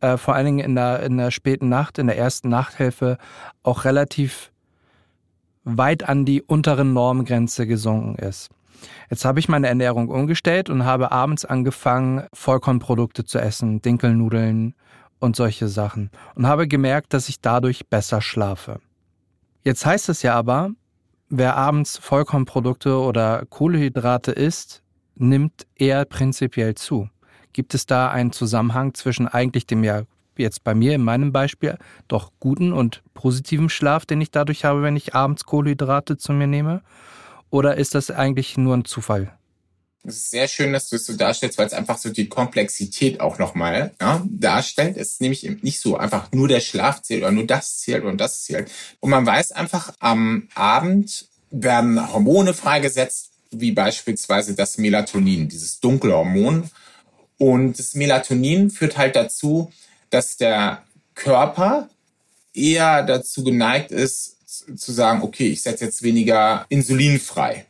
[0.00, 3.18] äh, vor allen Dingen in der, in der späten Nacht, in der ersten Nachthälfte,
[3.64, 4.52] auch relativ
[5.64, 8.48] weit an die unteren Normgrenze gesunken ist.
[9.10, 14.76] Jetzt habe ich meine Ernährung umgestellt und habe abends angefangen, Vollkornprodukte zu essen, Dinkelnudeln
[15.18, 18.78] und solche Sachen und habe gemerkt, dass ich dadurch besser schlafe.
[19.64, 20.70] Jetzt heißt es ja aber,
[21.28, 24.82] wer abends Vollkornprodukte oder Kohlehydrate isst,
[25.14, 27.08] nimmt eher prinzipiell zu.
[27.52, 30.02] Gibt es da einen Zusammenhang zwischen eigentlich dem ja
[30.36, 34.82] jetzt bei mir in meinem Beispiel doch guten und positiven Schlaf, den ich dadurch habe,
[34.82, 36.82] wenn ich abends Kohlenhydrate zu mir nehme?
[37.50, 39.37] Oder ist das eigentlich nur ein Zufall?
[40.08, 43.20] Es ist sehr schön, dass du es so darstellst, weil es einfach so die Komplexität
[43.20, 44.96] auch nochmal ja, darstellt.
[44.96, 48.18] Es ist nämlich nicht so einfach nur der Schlaf zählt oder nur das zählt und
[48.18, 48.70] das zählt.
[49.00, 56.14] Und man weiß einfach, am Abend werden Hormone freigesetzt, wie beispielsweise das Melatonin, dieses dunkle
[56.14, 56.70] Hormon.
[57.36, 59.70] Und das Melatonin führt halt dazu,
[60.10, 60.82] dass der
[61.14, 61.88] Körper
[62.54, 67.66] eher dazu geneigt ist, zu sagen, okay, ich setze jetzt weniger Insulin frei.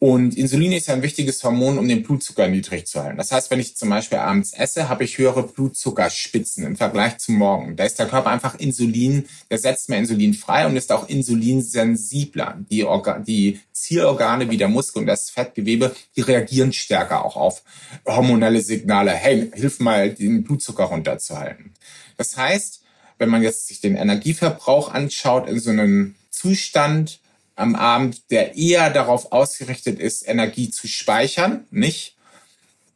[0.00, 3.18] Und Insulin ist ein wichtiges Hormon, um den Blutzucker niedrig zu halten.
[3.18, 7.34] Das heißt, wenn ich zum Beispiel abends esse, habe ich höhere Blutzuckerspitzen im Vergleich zum
[7.34, 7.74] Morgen.
[7.74, 12.58] Da ist der Körper einfach Insulin, der setzt mehr Insulin frei und ist auch insulinsensibler.
[12.70, 12.86] Die,
[13.26, 17.64] die Zielorgane wie der Muskel und das Fettgewebe, die reagieren stärker auch auf
[18.06, 19.10] hormonelle Signale.
[19.10, 21.74] Hey, hilf mal, den Blutzucker runterzuhalten.
[22.16, 22.82] Das heißt,
[23.18, 27.18] wenn man jetzt sich den Energieverbrauch anschaut in so einem Zustand,
[27.58, 32.16] am Abend, der eher darauf ausgerichtet ist, Energie zu speichern, nicht?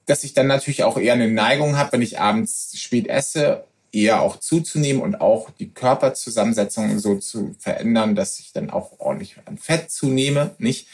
[0.06, 4.22] Dass ich dann natürlich auch eher eine Neigung habe, wenn ich abends spät esse, eher
[4.22, 9.58] auch zuzunehmen und auch die Körperzusammensetzung so zu verändern, dass ich dann auch ordentlich an
[9.58, 10.86] Fett zunehme, nicht?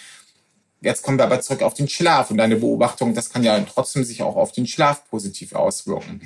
[0.81, 4.05] Jetzt kommen wir aber zurück auf den Schlaf und deine Beobachtung, das kann ja trotzdem
[4.05, 6.23] sich auch auf den Schlaf positiv auswirken.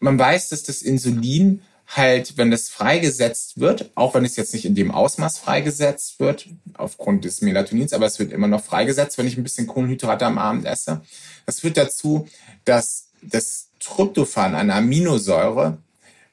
[0.00, 4.64] Man weiß, dass das Insulin halt, wenn das freigesetzt wird, auch wenn es jetzt nicht
[4.64, 9.26] in dem Ausmaß freigesetzt wird, aufgrund des Melatonins, aber es wird immer noch freigesetzt, wenn
[9.26, 11.02] ich ein bisschen Kohlenhydrate am Abend esse.
[11.46, 12.28] Das führt dazu,
[12.64, 15.78] dass das Tryptophan, eine Aminosäure,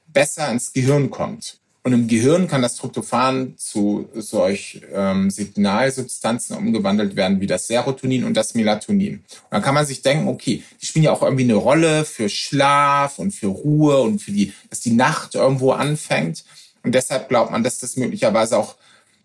[0.07, 1.60] besser ins Gehirn kommt.
[1.83, 8.23] Und im Gehirn kann das Tryptophan zu solch ähm, Signalsubstanzen umgewandelt werden wie das Serotonin
[8.23, 9.15] und das Melatonin.
[9.15, 12.29] Und dann kann man sich denken, okay, die spielen ja auch irgendwie eine Rolle für
[12.29, 16.43] Schlaf und für Ruhe und für die, dass die Nacht irgendwo anfängt.
[16.83, 18.75] Und deshalb glaubt man, dass das möglicherweise auch,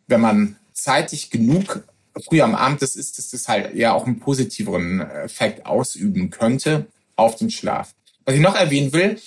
[0.07, 1.83] wenn man zeitig genug
[2.25, 6.87] früh am Abend das ist, dass das halt eher auch einen positiveren Effekt ausüben könnte
[7.17, 7.95] auf den Schlaf.
[8.25, 9.21] Was ich noch erwähnen will,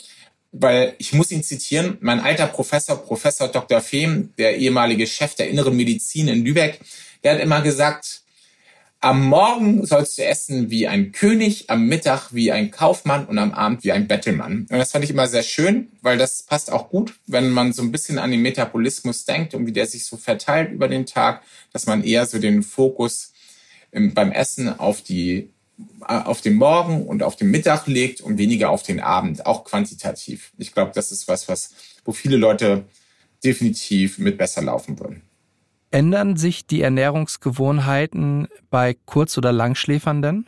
[0.52, 3.82] weil ich muss ihn zitieren, mein alter Professor, Professor Dr.
[3.82, 6.80] Fehm, der ehemalige Chef der inneren Medizin in Lübeck,
[7.24, 8.24] der hat immer gesagt,
[9.02, 13.54] am Morgen sollst du essen wie ein König, am Mittag wie ein Kaufmann und am
[13.54, 14.68] Abend wie ein Bettelmann.
[14.70, 17.82] Und das fand ich immer sehr schön, weil das passt auch gut, wenn man so
[17.82, 21.44] ein bisschen an den Metabolismus denkt und wie der sich so verteilt über den Tag,
[21.72, 23.32] dass man eher so den Fokus
[23.92, 25.50] beim Essen auf die
[26.02, 30.52] auf den Morgen und auf den Mittag legt und weniger auf den Abend, auch quantitativ.
[30.58, 31.74] Ich glaube, das ist was, was,
[32.06, 32.86] wo viele Leute
[33.44, 35.22] definitiv mit besser laufen würden.
[35.92, 40.46] Ändern sich die Ernährungsgewohnheiten bei Kurz- oder Langschläfern denn,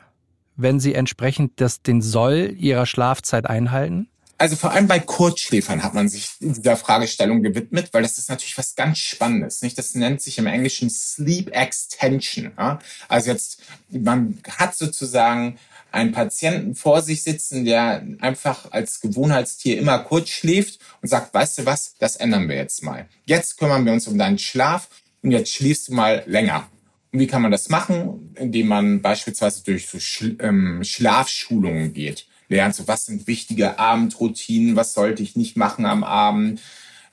[0.56, 4.11] wenn sie entsprechend das, den Soll ihrer Schlafzeit einhalten?
[4.42, 8.58] Also vor allem bei Kurzschläfern hat man sich dieser Fragestellung gewidmet, weil das ist natürlich
[8.58, 9.62] was ganz Spannendes.
[9.62, 9.78] Nicht?
[9.78, 12.52] Das nennt sich im Englischen Sleep Extension.
[12.58, 12.80] Ja?
[13.08, 15.60] Also jetzt, man hat sozusagen
[15.92, 21.60] einen Patienten vor sich sitzen, der einfach als Gewohnheitstier immer kurz schläft und sagt, weißt
[21.60, 23.08] du was, das ändern wir jetzt mal.
[23.26, 24.90] Jetzt kümmern wir uns um deinen Schlaf
[25.22, 26.68] und jetzt schläfst du mal länger.
[27.12, 28.34] Und wie kann man das machen?
[28.40, 30.00] Indem man beispielsweise durch so
[30.40, 36.04] ähm, Schlafschulungen geht lernst, so was sind wichtige Abendroutinen, was sollte ich nicht machen am
[36.04, 36.62] Abend,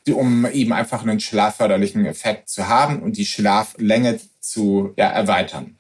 [0.09, 5.77] um eben einfach einen schlafförderlichen Effekt zu haben und die Schlaflänge zu ja, erweitern.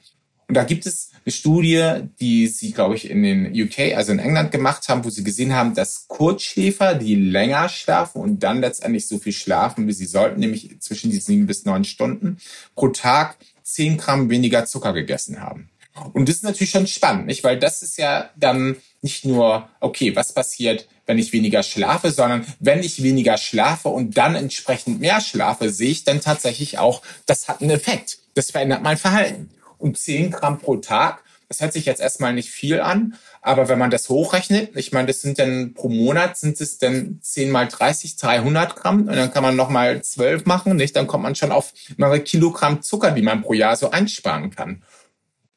[0.48, 4.18] Und da gibt es eine Studie, die sie, glaube ich, in den UK, also in
[4.18, 9.06] England gemacht haben, wo sie gesehen haben, dass Kurzschläfer, die länger schlafen und dann letztendlich
[9.06, 12.38] so viel schlafen, wie sie sollten, nämlich zwischen die sieben bis neun Stunden
[12.74, 15.68] pro Tag, zehn Gramm weniger Zucker gegessen haben.
[16.14, 17.44] Und das ist natürlich schon spannend, nicht?
[17.44, 22.44] Weil das ist ja dann nicht nur, okay, was passiert, wenn ich weniger schlafe, sondern
[22.60, 27.48] wenn ich weniger schlafe und dann entsprechend mehr schlafe, sehe ich dann tatsächlich auch, das
[27.48, 28.18] hat einen Effekt.
[28.34, 29.50] Das verändert mein Verhalten.
[29.78, 33.78] Und 10 Gramm pro Tag, das hört sich jetzt erstmal nicht viel an, aber wenn
[33.78, 37.68] man das hochrechnet, ich meine, das sind dann pro Monat, sind es dann 10 mal
[37.68, 40.94] 30, 300 Gramm und dann kann man nochmal 12 machen, nicht?
[40.94, 44.82] Dann kommt man schon auf mehrere Kilogramm Zucker, die man pro Jahr so einsparen kann.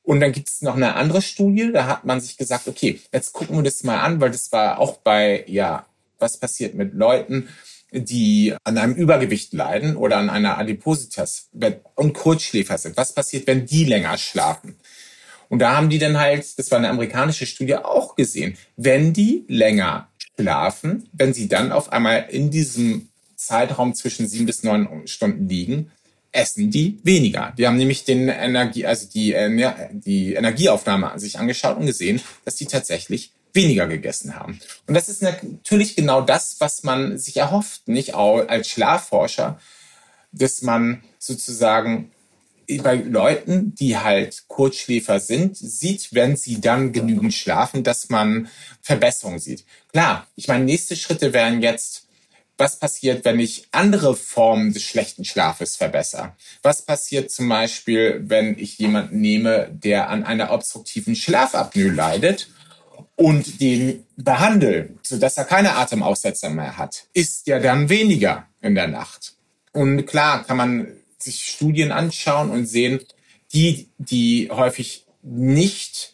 [0.04, 3.34] Und dann gibt es noch eine andere Studie, da hat man sich gesagt, okay, jetzt
[3.34, 5.86] gucken wir das mal an, weil das war auch bei, ja,
[6.18, 7.50] was passiert mit Leuten,
[7.92, 11.50] die an einem Übergewicht leiden oder an einer Adipositas
[11.96, 12.98] und Kurzschläfer sind.
[12.98, 14.78] Was passiert, wenn die länger schlafen?
[15.50, 19.44] Und da haben die dann halt, das war eine amerikanische Studie, auch gesehen, wenn die
[19.50, 20.08] länger
[20.40, 25.92] schlafen, wenn sie dann auf einmal in diesem Zeitraum zwischen sieben bis neun Stunden liegen,
[26.32, 27.54] essen die weniger.
[27.58, 32.22] Die haben nämlich den Energie, also die, äh, die Energieaufnahme an sich angeschaut und gesehen,
[32.46, 34.60] dass die tatsächlich weniger gegessen haben.
[34.88, 39.60] Und das ist natürlich genau das, was man sich erhofft, nicht auch als Schlafforscher,
[40.32, 42.12] dass man sozusagen
[42.80, 48.48] bei Leuten, die halt Kurzschläfer sind, sieht, wenn sie dann genügend schlafen, dass man
[48.82, 49.66] Verbesserungen sieht.
[49.92, 52.01] Klar, ich meine, nächste Schritte wären jetzt,
[52.62, 56.34] was passiert, wenn ich andere Formen des schlechten Schlafes verbessere?
[56.62, 62.50] Was passiert zum Beispiel, wenn ich jemanden nehme, der an einer obstruktiven Schlafapnoe leidet
[63.16, 67.06] und den behandle, sodass er keine Atemaussetzer mehr hat?
[67.14, 69.34] Ist ja dann weniger in der Nacht.
[69.74, 73.00] Und klar kann man sich Studien anschauen und sehen,
[73.54, 76.14] die, die häufig nicht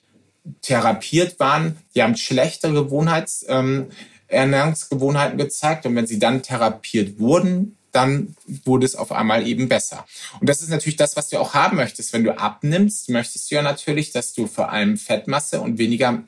[0.61, 3.89] therapiert waren, die haben schlechtere Gewohnheits, ähm,
[4.27, 10.05] Ernährungsgewohnheiten gezeigt und wenn sie dann therapiert wurden, dann wurde es auf einmal eben besser.
[10.39, 12.13] Und das ist natürlich das, was du auch haben möchtest.
[12.13, 16.23] Wenn du abnimmst, möchtest du ja natürlich, dass du vor allem Fettmasse und weniger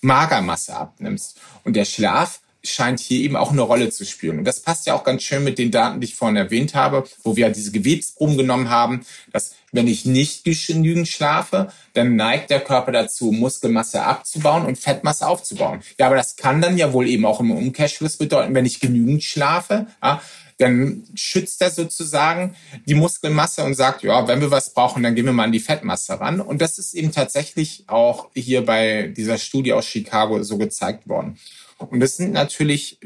[0.00, 1.38] Magermasse abnimmst.
[1.64, 4.38] Und der Schlaf scheint hier eben auch eine Rolle zu spielen.
[4.38, 7.04] Und das passt ja auch ganz schön mit den Daten, die ich vorhin erwähnt habe,
[7.24, 12.60] wo wir diese Gewebsproben genommen haben, dass wenn ich nicht genügend schlafe, dann neigt der
[12.60, 15.82] Körper dazu, Muskelmasse abzubauen und Fettmasse aufzubauen.
[15.98, 19.24] Ja, aber das kann dann ja wohl eben auch im Umkehrschluss bedeuten, wenn ich genügend
[19.24, 20.20] schlafe, ja,
[20.58, 22.54] dann schützt er sozusagen
[22.86, 25.58] die Muskelmasse und sagt, ja, wenn wir was brauchen, dann gehen wir mal an die
[25.58, 26.40] Fettmasse ran.
[26.40, 31.38] Und das ist eben tatsächlich auch hier bei dieser Studie aus Chicago so gezeigt worden.
[31.78, 32.98] Und das sind natürlich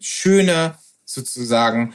[0.00, 1.94] schöne sozusagen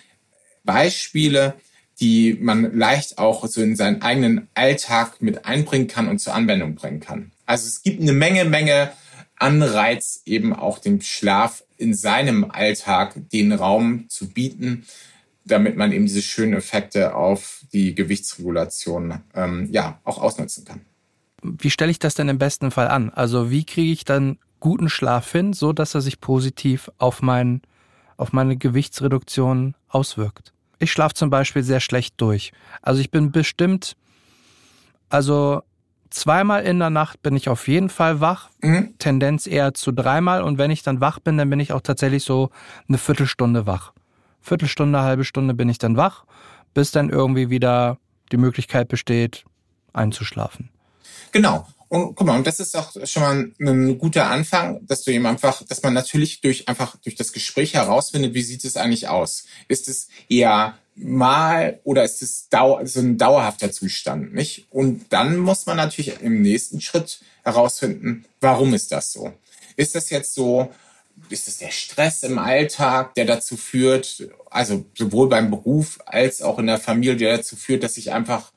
[0.63, 1.55] Beispiele,
[1.99, 6.75] die man leicht auch so in seinen eigenen Alltag mit einbringen kann und zur Anwendung
[6.75, 7.31] bringen kann.
[7.45, 8.91] Also es gibt eine Menge, Menge
[9.35, 14.85] Anreiz, eben auch dem Schlaf in seinem Alltag den Raum zu bieten,
[15.45, 20.81] damit man eben diese schönen Effekte auf die Gewichtsregulation ähm, ja auch ausnutzen kann.
[21.41, 23.09] Wie stelle ich das denn im besten Fall an?
[23.09, 27.61] Also wie kriege ich dann guten Schlaf hin, so dass er sich positiv auf mein,
[28.17, 30.53] auf meine Gewichtsreduktion auswirkt?
[30.79, 32.51] Ich schlafe zum Beispiel sehr schlecht durch.
[32.81, 33.95] Also ich bin bestimmt,
[35.09, 35.61] also
[36.09, 38.95] zweimal in der Nacht bin ich auf jeden Fall wach, mhm.
[38.97, 42.23] Tendenz eher zu dreimal und wenn ich dann wach bin, dann bin ich auch tatsächlich
[42.23, 42.49] so
[42.87, 43.93] eine Viertelstunde wach.
[44.41, 46.23] Viertelstunde, halbe Stunde bin ich dann wach,
[46.73, 47.97] bis dann irgendwie wieder
[48.31, 49.43] die Möglichkeit besteht,
[49.93, 50.69] einzuschlafen.
[51.31, 51.67] Genau.
[51.89, 53.23] Und guck mal, und das ist auch schon
[53.57, 57.33] mal ein guter Anfang, dass du eben einfach, dass man natürlich durch einfach durch das
[57.33, 59.45] Gespräch herausfindet, wie sieht es eigentlich aus?
[59.67, 64.67] Ist es eher mal oder ist es so ein dauerhafter Zustand, nicht?
[64.69, 69.33] Und dann muss man natürlich im nächsten Schritt herausfinden, warum ist das so?
[69.75, 70.71] Ist das jetzt so,
[71.29, 76.59] ist es der Stress im Alltag, der dazu führt, also sowohl beim Beruf als auch
[76.59, 78.51] in der Familie, der dazu führt, dass ich einfach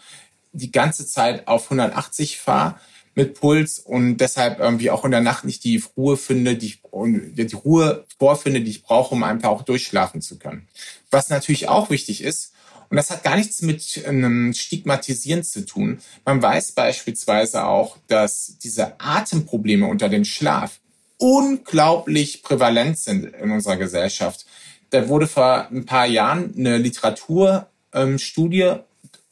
[0.53, 2.79] die ganze Zeit auf 180 fahre?
[3.15, 7.55] Mit Puls und deshalb irgendwie auch in der Nacht nicht die Ruhe finde, die, die
[7.55, 10.69] Ruhe vorfinde, die ich brauche, um einfach auch durchschlafen zu können.
[11.11, 12.53] Was natürlich auch wichtig ist,
[12.93, 16.01] und das hat gar nichts mit einem Stigmatisieren zu tun.
[16.27, 20.79] Man weiß beispielsweise auch, dass diese Atemprobleme unter dem Schlaf
[21.17, 24.45] unglaublich prävalent sind in unserer Gesellschaft.
[24.91, 28.75] Da wurde vor ein paar Jahren eine Literaturstudie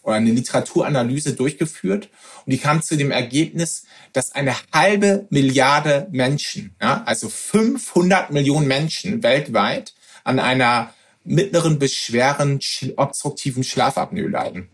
[0.02, 2.08] oder eine Literaturanalyse durchgeführt
[2.46, 8.66] und die kam zu dem Ergebnis, dass eine halbe Milliarde Menschen, ja, also 500 Millionen
[8.66, 10.92] Menschen weltweit an einer
[11.24, 12.60] mittleren bis schweren
[12.96, 14.68] obstruktiven Schlafapnoe leiden.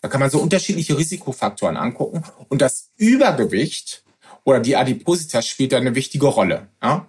[0.00, 4.02] Da kann man so unterschiedliche Risikofaktoren angucken und das Übergewicht
[4.44, 6.66] oder die Adipositas spielt da eine wichtige Rolle.
[6.82, 7.06] Ja?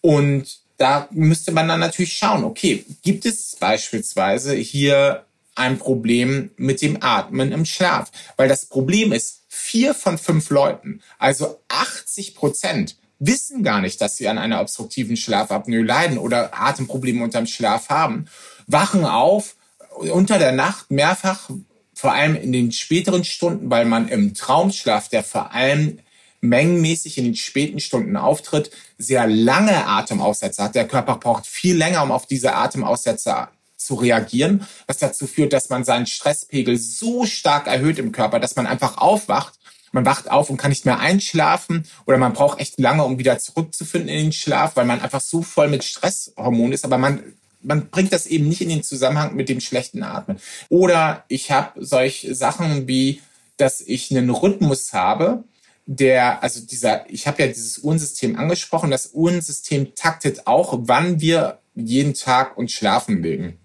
[0.00, 5.24] Und da müsste man dann natürlich schauen, okay, gibt es beispielsweise hier
[5.58, 8.10] ein Problem mit dem Atmen im Schlaf.
[8.36, 14.16] Weil das Problem ist, vier von fünf Leuten, also 80 Prozent, wissen gar nicht, dass
[14.16, 18.26] sie an einer obstruktiven Schlafapnoe leiden oder Atemprobleme unterm Schlaf haben,
[18.66, 19.56] wachen auf
[19.90, 21.50] unter der Nacht mehrfach,
[21.94, 25.98] vor allem in den späteren Stunden, weil man im Traumschlaf, der vor allem
[26.40, 30.76] mengenmäßig in den späten Stunden auftritt, sehr lange Atemaussetzer hat.
[30.76, 33.50] Der Körper braucht viel länger, um auf diese Atemaussetzer
[33.88, 38.54] zu reagieren, was dazu führt, dass man seinen Stresspegel so stark erhöht im Körper, dass
[38.54, 39.54] man einfach aufwacht.
[39.92, 43.38] Man wacht auf und kann nicht mehr einschlafen oder man braucht echt lange, um wieder
[43.38, 46.84] zurückzufinden in den Schlaf, weil man einfach so voll mit Stresshormonen ist.
[46.84, 47.22] Aber man
[47.62, 50.38] man bringt das eben nicht in den Zusammenhang mit dem schlechten Atmen.
[50.68, 53.20] Oder ich habe solche Sachen wie,
[53.56, 55.42] dass ich einen Rhythmus habe,
[55.86, 61.58] der, also dieser, ich habe ja dieses Uhrensystem angesprochen, das Uhrensystem taktet auch, wann wir
[61.74, 63.58] jeden Tag uns schlafen legen.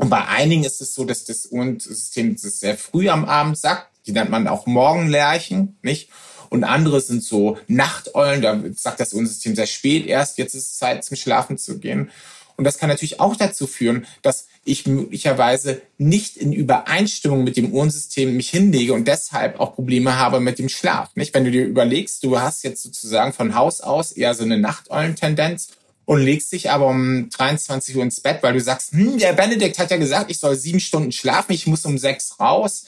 [0.00, 3.88] Und bei einigen ist es so, dass das Uhrensystem das sehr früh am Abend sagt.
[4.06, 6.08] Die nennt man auch Morgenlärchen, nicht?
[6.48, 10.78] Und andere sind so Nachteulen, da sagt das Uhrensystem sehr spät erst, jetzt ist es
[10.78, 12.10] Zeit zum Schlafen zu gehen.
[12.56, 17.72] Und das kann natürlich auch dazu führen, dass ich möglicherweise nicht in Übereinstimmung mit dem
[17.72, 21.10] Uhrensystem mich hinlege und deshalb auch Probleme habe mit dem Schlaf.
[21.14, 21.34] Nicht?
[21.34, 25.68] Wenn du dir überlegst, du hast jetzt sozusagen von Haus aus eher so eine Nachteulentendenz
[26.10, 29.78] und legst dich aber um 23 Uhr ins Bett, weil du sagst, hm, der Benedikt
[29.78, 32.86] hat ja gesagt, ich soll sieben Stunden schlafen, ich muss um sechs raus.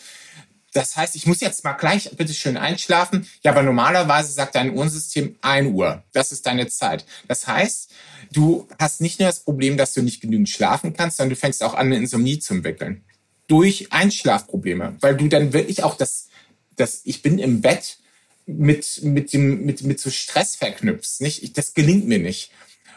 [0.73, 3.29] Das heißt, ich muss jetzt mal gleich bitte schön einschlafen.
[3.45, 6.03] Ja, aber normalerweise sagt dein Uhrensystem ein Uhr.
[6.13, 7.05] Das ist deine Zeit.
[7.29, 7.93] Das heißt,
[8.33, 11.63] du hast nicht nur das Problem, dass du nicht genügend schlafen kannst, sondern du fängst
[11.63, 13.05] auch an, eine Insomnie zu entwickeln.
[13.47, 14.97] Durch Einschlafprobleme.
[14.99, 16.27] Weil du dann wirklich auch das,
[16.75, 17.99] das ich bin im Bett
[18.47, 21.57] mit, mit dem, mit, mit so Stress verknüpfst, nicht?
[21.57, 22.51] das gelingt mir nicht.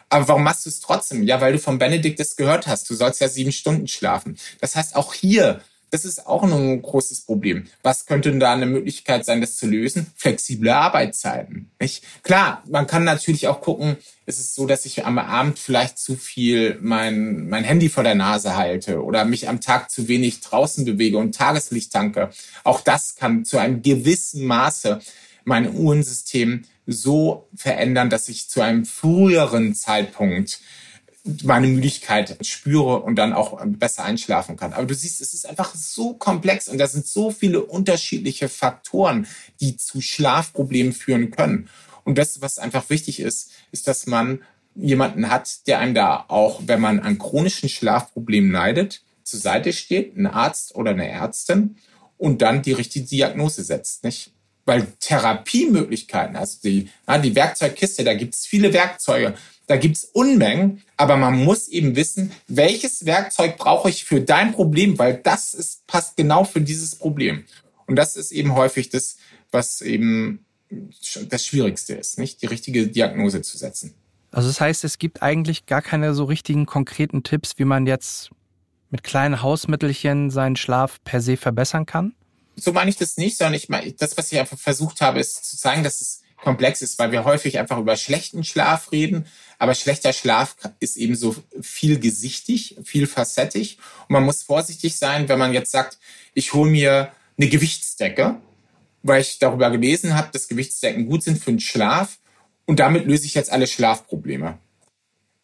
[0.10, 1.24] Aber warum machst du es trotzdem?
[1.24, 2.90] Ja, weil du von Benedikt das gehört hast.
[2.90, 4.38] Du sollst ja sieben Stunden schlafen.
[4.62, 7.68] Das heißt, auch hier, das ist auch ein großes Problem.
[7.82, 10.08] Was könnte denn da eine Möglichkeit sein, das zu lösen?
[10.18, 11.72] Flexible Arbeitszeiten.
[11.80, 12.04] Nicht?
[12.24, 16.16] Klar, man kann natürlich auch gucken, ist es so, dass ich am Abend vielleicht zu
[16.16, 20.86] viel mein, mein Handy vor der Nase halte oder mich am Tag zu wenig draußen
[20.86, 22.30] bewege und Tageslicht tanke.
[22.64, 25.00] Auch das kann zu einem gewissen Maße
[25.46, 30.60] mein Uhrensystem so verändern, dass ich zu einem früheren Zeitpunkt
[31.44, 34.74] meine Müdigkeit spüre und dann auch besser einschlafen kann.
[34.74, 39.28] Aber du siehst, es ist einfach so komplex und da sind so viele unterschiedliche Faktoren,
[39.60, 41.70] die zu Schlafproblemen führen können.
[42.04, 44.44] Und das, was einfach wichtig ist, ist, dass man
[44.76, 50.16] jemanden hat, der einem da auch, wenn man an chronischen Schlafproblemen leidet, zur Seite steht,
[50.16, 51.78] ein Arzt oder eine Ärztin
[52.18, 54.35] und dann die richtige Diagnose setzt, nicht?
[54.66, 56.90] Weil Therapiemöglichkeiten, also die,
[57.24, 59.36] die Werkzeugkiste, da gibt's viele Werkzeuge,
[59.68, 64.98] da gibt's Unmengen, aber man muss eben wissen, welches Werkzeug brauche ich für dein Problem,
[64.98, 67.46] weil das ist, passt genau für dieses Problem.
[67.88, 69.18] Und das ist eben häufig das,
[69.52, 73.94] was eben das Schwierigste ist, nicht die richtige Diagnose zu setzen.
[74.32, 78.32] Also das heißt, es gibt eigentlich gar keine so richtigen konkreten Tipps, wie man jetzt
[78.90, 82.14] mit kleinen Hausmittelchen seinen Schlaf per se verbessern kann?
[82.56, 85.46] So meine ich das nicht, sondern ich meine, das, was ich einfach versucht habe, ist
[85.46, 89.26] zu zeigen, dass es komplex ist, weil wir häufig einfach über schlechten Schlaf reden.
[89.58, 93.78] Aber schlechter Schlaf ist eben so vielgesichtig, vielfacettig.
[94.08, 95.98] Und man muss vorsichtig sein, wenn man jetzt sagt,
[96.34, 98.36] ich hole mir eine Gewichtsdecke,
[99.04, 102.20] weil ich darüber gelesen habe, dass Gewichtsdecken gut sind für den Schlaf.
[102.66, 104.58] Und damit löse ich jetzt alle Schlafprobleme.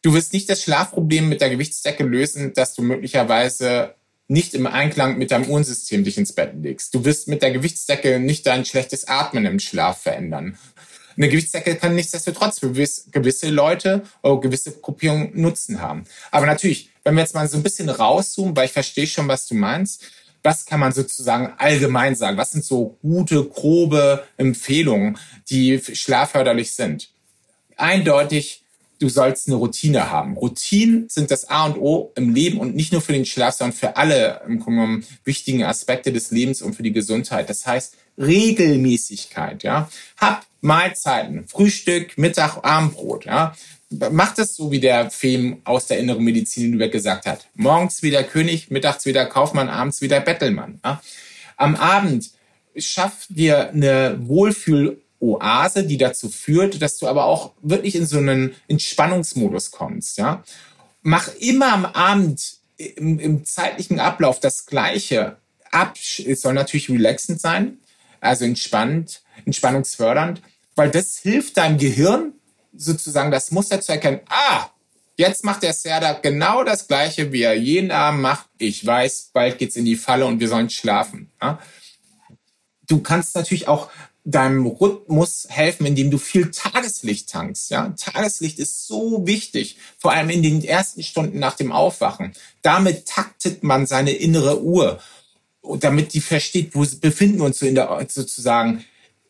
[0.01, 3.95] Du wirst nicht das Schlafproblem mit der Gewichtsdecke lösen, dass du möglicherweise
[4.27, 6.93] nicht im Einklang mit deinem Uhrensystem dich ins Bett legst.
[6.95, 10.57] Du wirst mit der Gewichtsdecke nicht dein schlechtes Atmen im Schlaf verändern.
[11.17, 16.05] Eine Gewichtsdecke kann nichtsdestotrotz für gewisse Leute oder gewisse Gruppierungen Nutzen haben.
[16.31, 19.47] Aber natürlich, wenn wir jetzt mal so ein bisschen rauszoomen, weil ich verstehe schon, was
[19.47, 20.03] du meinst,
[20.43, 22.37] was kann man sozusagen allgemein sagen?
[22.37, 25.17] Was sind so gute, grobe Empfehlungen,
[25.49, 27.09] die schlafförderlich sind?
[27.77, 28.60] Eindeutig,
[29.01, 30.37] du sollst eine Routine haben.
[30.37, 33.75] Routinen sind das A und O im Leben und nicht nur für den Schlaf, sondern
[33.75, 37.49] für alle im Grunde genommen wichtigen Aspekte des Lebens und für die Gesundheit.
[37.49, 39.89] Das heißt, Regelmäßigkeit, ja.
[40.17, 43.55] Hab Mahlzeiten, Frühstück, Mittag, Abendbrot, ja.
[44.11, 47.47] Macht es so wie der Fem aus der inneren Medizin gesagt hat.
[47.55, 50.79] Morgens wieder König, mittags wieder Kaufmann, abends wieder Bettelmann.
[50.85, 51.01] Ja.
[51.57, 52.29] Am Abend
[52.77, 54.19] schaff dir eine
[55.21, 60.17] Wohlfühloase, die dazu führt, dass du aber auch wirklich in so einen Entspannungsmodus kommst.
[60.17, 60.43] Ja.
[61.01, 65.37] Mach immer am Abend im, im zeitlichen Ablauf das Gleiche
[65.71, 65.95] ab.
[66.25, 67.77] Es soll natürlich relaxend sein,
[68.19, 70.41] also entspannt, entspannungsfördernd,
[70.75, 72.33] weil das hilft deinem Gehirn
[72.75, 74.21] sozusagen das Muster zu erkennen.
[74.29, 74.69] Ah,
[75.17, 78.45] jetzt macht der Serda genau das Gleiche, wie er jeden Abend macht.
[78.57, 81.29] Ich weiß, bald geht's in die Falle und wir sollen schlafen.
[81.41, 81.59] Ja?
[82.87, 83.89] Du kannst natürlich auch
[84.23, 87.71] deinem Rhythmus helfen, indem du viel Tageslicht tankst.
[87.71, 87.93] Ja?
[87.97, 92.33] Tageslicht ist so wichtig, vor allem in den ersten Stunden nach dem Aufwachen.
[92.61, 94.99] Damit taktet man seine innere Uhr
[95.79, 98.83] damit die versteht, wo befinden wir uns in der, sozusagen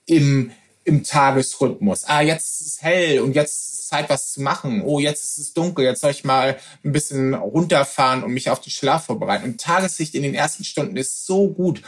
[0.06, 0.52] im,
[0.84, 2.06] im Tagesrhythmus.
[2.06, 4.82] Ah, jetzt ist es hell und jetzt ist es Zeit, was zu machen.
[4.84, 8.62] Oh, jetzt ist es dunkel, jetzt soll ich mal ein bisschen runterfahren und mich auf
[8.62, 9.46] den Schlaf vorbereiten.
[9.46, 11.82] Und Tageslicht in den ersten Stunden ist so gut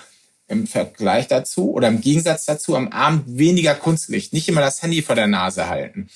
[0.48, 4.34] im Vergleich dazu oder im Gegensatz dazu am Abend weniger Kunstlicht.
[4.34, 6.10] Nicht immer das Handy vor der Nase halten.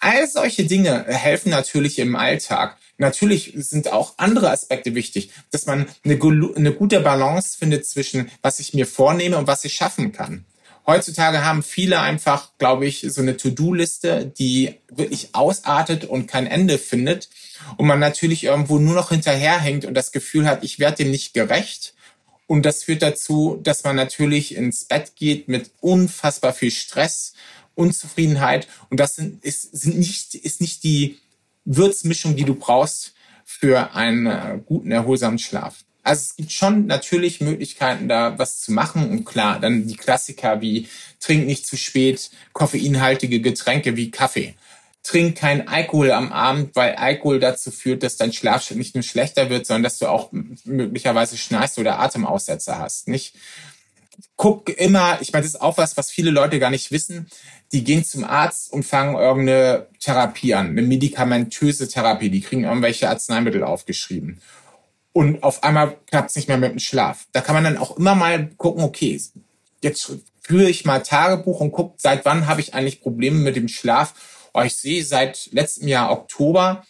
[0.00, 2.76] All solche Dinge helfen natürlich im Alltag.
[2.98, 6.18] Natürlich sind auch andere Aspekte wichtig, dass man eine,
[6.56, 10.44] eine gute Balance findet zwischen, was ich mir vornehme und was ich schaffen kann.
[10.88, 16.78] Heutzutage haben viele einfach, glaube ich, so eine To-Do-Liste, die wirklich ausartet und kein Ende
[16.78, 17.28] findet
[17.76, 21.34] und man natürlich irgendwo nur noch hinterherhängt und das Gefühl hat, ich werde dem nicht
[21.34, 21.94] gerecht.
[22.48, 27.34] Und das führt dazu, dass man natürlich ins Bett geht mit unfassbar viel Stress,
[27.74, 31.18] Unzufriedenheit und das sind, ist, sind nicht, ist nicht die
[31.64, 35.84] Würzmischung, die du brauchst für einen äh, guten, erholsamen Schlaf.
[36.02, 39.10] Also es gibt schon natürlich Möglichkeiten, da was zu machen.
[39.10, 40.88] Und klar, dann die Klassiker wie
[41.20, 44.54] trink nicht zu spät, koffeinhaltige Getränke wie Kaffee.
[45.08, 49.48] Trink kein Alkohol am Abend, weil Alkohol dazu führt, dass dein Schlaf nicht nur schlechter
[49.48, 50.30] wird, sondern dass du auch
[50.64, 53.08] möglicherweise schnarchst oder Atemaussetzer hast.
[53.08, 53.34] Nicht?
[54.36, 57.28] Guck immer, ich meine, das ist auch was, was viele Leute gar nicht wissen
[57.72, 62.30] die gehen zum Arzt und fangen irgendeine Therapie an, eine medikamentöse Therapie.
[62.30, 64.40] Die kriegen irgendwelche Arzneimittel aufgeschrieben.
[65.12, 67.26] Und auf einmal klappt es nicht mehr mit dem Schlaf.
[67.32, 69.20] Da kann man dann auch immer mal gucken, okay,
[69.82, 73.68] jetzt führe ich mal Tagebuch und gucke, seit wann habe ich eigentlich Probleme mit dem
[73.68, 74.14] Schlaf.
[74.58, 76.84] Oh, ich sehe seit letztem Jahr Oktober,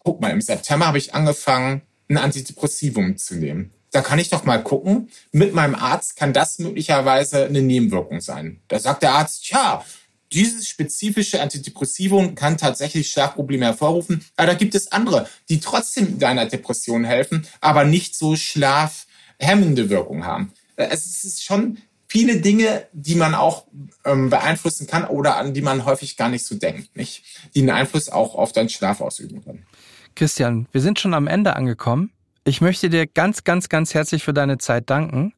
[0.00, 3.72] guck mal, im September habe ich angefangen, ein Antidepressivum zu nehmen.
[3.90, 8.60] Da kann ich doch mal gucken, mit meinem Arzt kann das möglicherweise eine Nebenwirkung sein.
[8.68, 9.82] Da sagt der Arzt, ja,
[10.30, 16.44] dieses spezifische Antidepressivum kann tatsächlich Schlafprobleme hervorrufen, aber da gibt es andere, die trotzdem deiner
[16.44, 20.52] Depression helfen, aber nicht so schlafhemmende Wirkung haben.
[20.76, 21.78] Äh, es ist schon
[22.16, 23.66] viele Dinge, die man auch
[24.06, 27.22] ähm, beeinflussen kann oder an die man häufig gar nicht so denkt, nicht?
[27.54, 29.66] Die einen Einfluss auch auf deinen Schlaf ausüben können.
[30.14, 32.10] Christian, wir sind schon am Ende angekommen.
[32.44, 35.34] Ich möchte dir ganz, ganz, ganz herzlich für deine Zeit danken.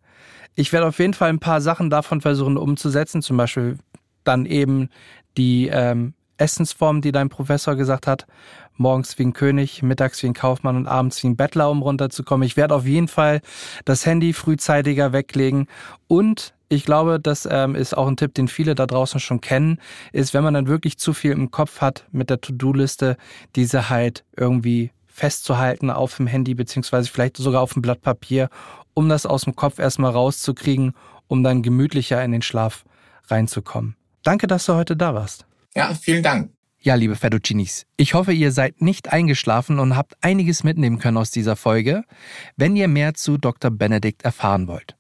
[0.55, 3.79] Ich werde auf jeden Fall ein paar Sachen davon versuchen umzusetzen, zum Beispiel
[4.23, 4.89] dann eben
[5.37, 8.27] die ähm, Essensform, die dein Professor gesagt hat.
[8.77, 12.47] Morgens wie ein König, mittags wie ein Kaufmann und abends wie ein Bettler, um runterzukommen.
[12.47, 13.41] Ich werde auf jeden Fall
[13.85, 15.67] das Handy frühzeitiger weglegen
[16.07, 19.81] und Ich glaube, das ähm, ist auch ein Tipp, den viele da draußen schon kennen,
[20.13, 23.17] ist, wenn man dann wirklich zu viel im Kopf hat mit der To-Do-Liste,
[23.57, 28.51] diese halt irgendwie festzuhalten auf dem Handy, beziehungsweise vielleicht sogar auf dem Blatt Papier,
[28.93, 30.95] um das aus dem Kopf erstmal rauszukriegen,
[31.27, 32.85] um dann gemütlicher in den Schlaf
[33.29, 33.97] reinzukommen.
[34.23, 35.47] Danke, dass du heute da warst.
[35.75, 36.51] Ja, vielen Dank.
[36.81, 41.31] Ja, liebe Fettuccinis, ich hoffe, ihr seid nicht eingeschlafen und habt einiges mitnehmen können aus
[41.31, 42.05] dieser Folge.
[42.57, 43.71] Wenn ihr mehr zu Dr.
[43.71, 44.98] Benedikt erfahren wollt,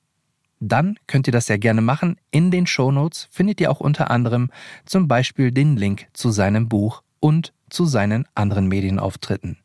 [0.60, 2.16] dann könnt ihr das sehr gerne machen.
[2.30, 4.50] In den Shownotes findet ihr auch unter anderem
[4.84, 9.58] zum Beispiel den Link zu seinem Buch und zu seinen anderen Medienauftritten.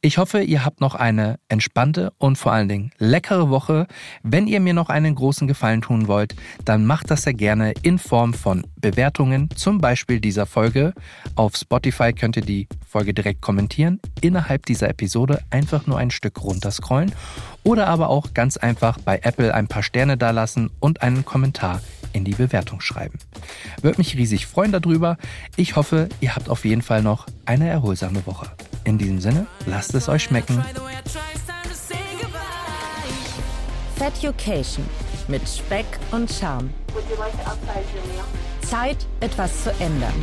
[0.00, 3.86] Ich hoffe, ihr habt noch eine entspannte und vor allen Dingen leckere Woche.
[4.22, 7.98] Wenn ihr mir noch einen großen Gefallen tun wollt, dann macht das sehr gerne in
[7.98, 10.92] Form von Bewertungen, zum Beispiel dieser Folge.
[11.34, 16.42] Auf Spotify könnt ihr die Folge direkt kommentieren, innerhalb dieser Episode einfach nur ein Stück
[16.42, 17.12] runterscrollen
[17.64, 21.80] oder aber auch ganz einfach bei Apple ein paar Sterne dalassen und einen Kommentar
[22.12, 23.18] in die Bewertung schreiben.
[23.82, 25.16] Würde mich riesig freuen darüber.
[25.56, 28.50] Ich hoffe, ihr habt auf jeden Fall noch eine erholsame Woche.
[28.86, 30.64] In diesem Sinne, lasst es euch schmecken.
[33.96, 34.86] Feducation
[35.26, 36.70] mit Speck und Charme.
[38.62, 40.14] Zeit, etwas zu ändern.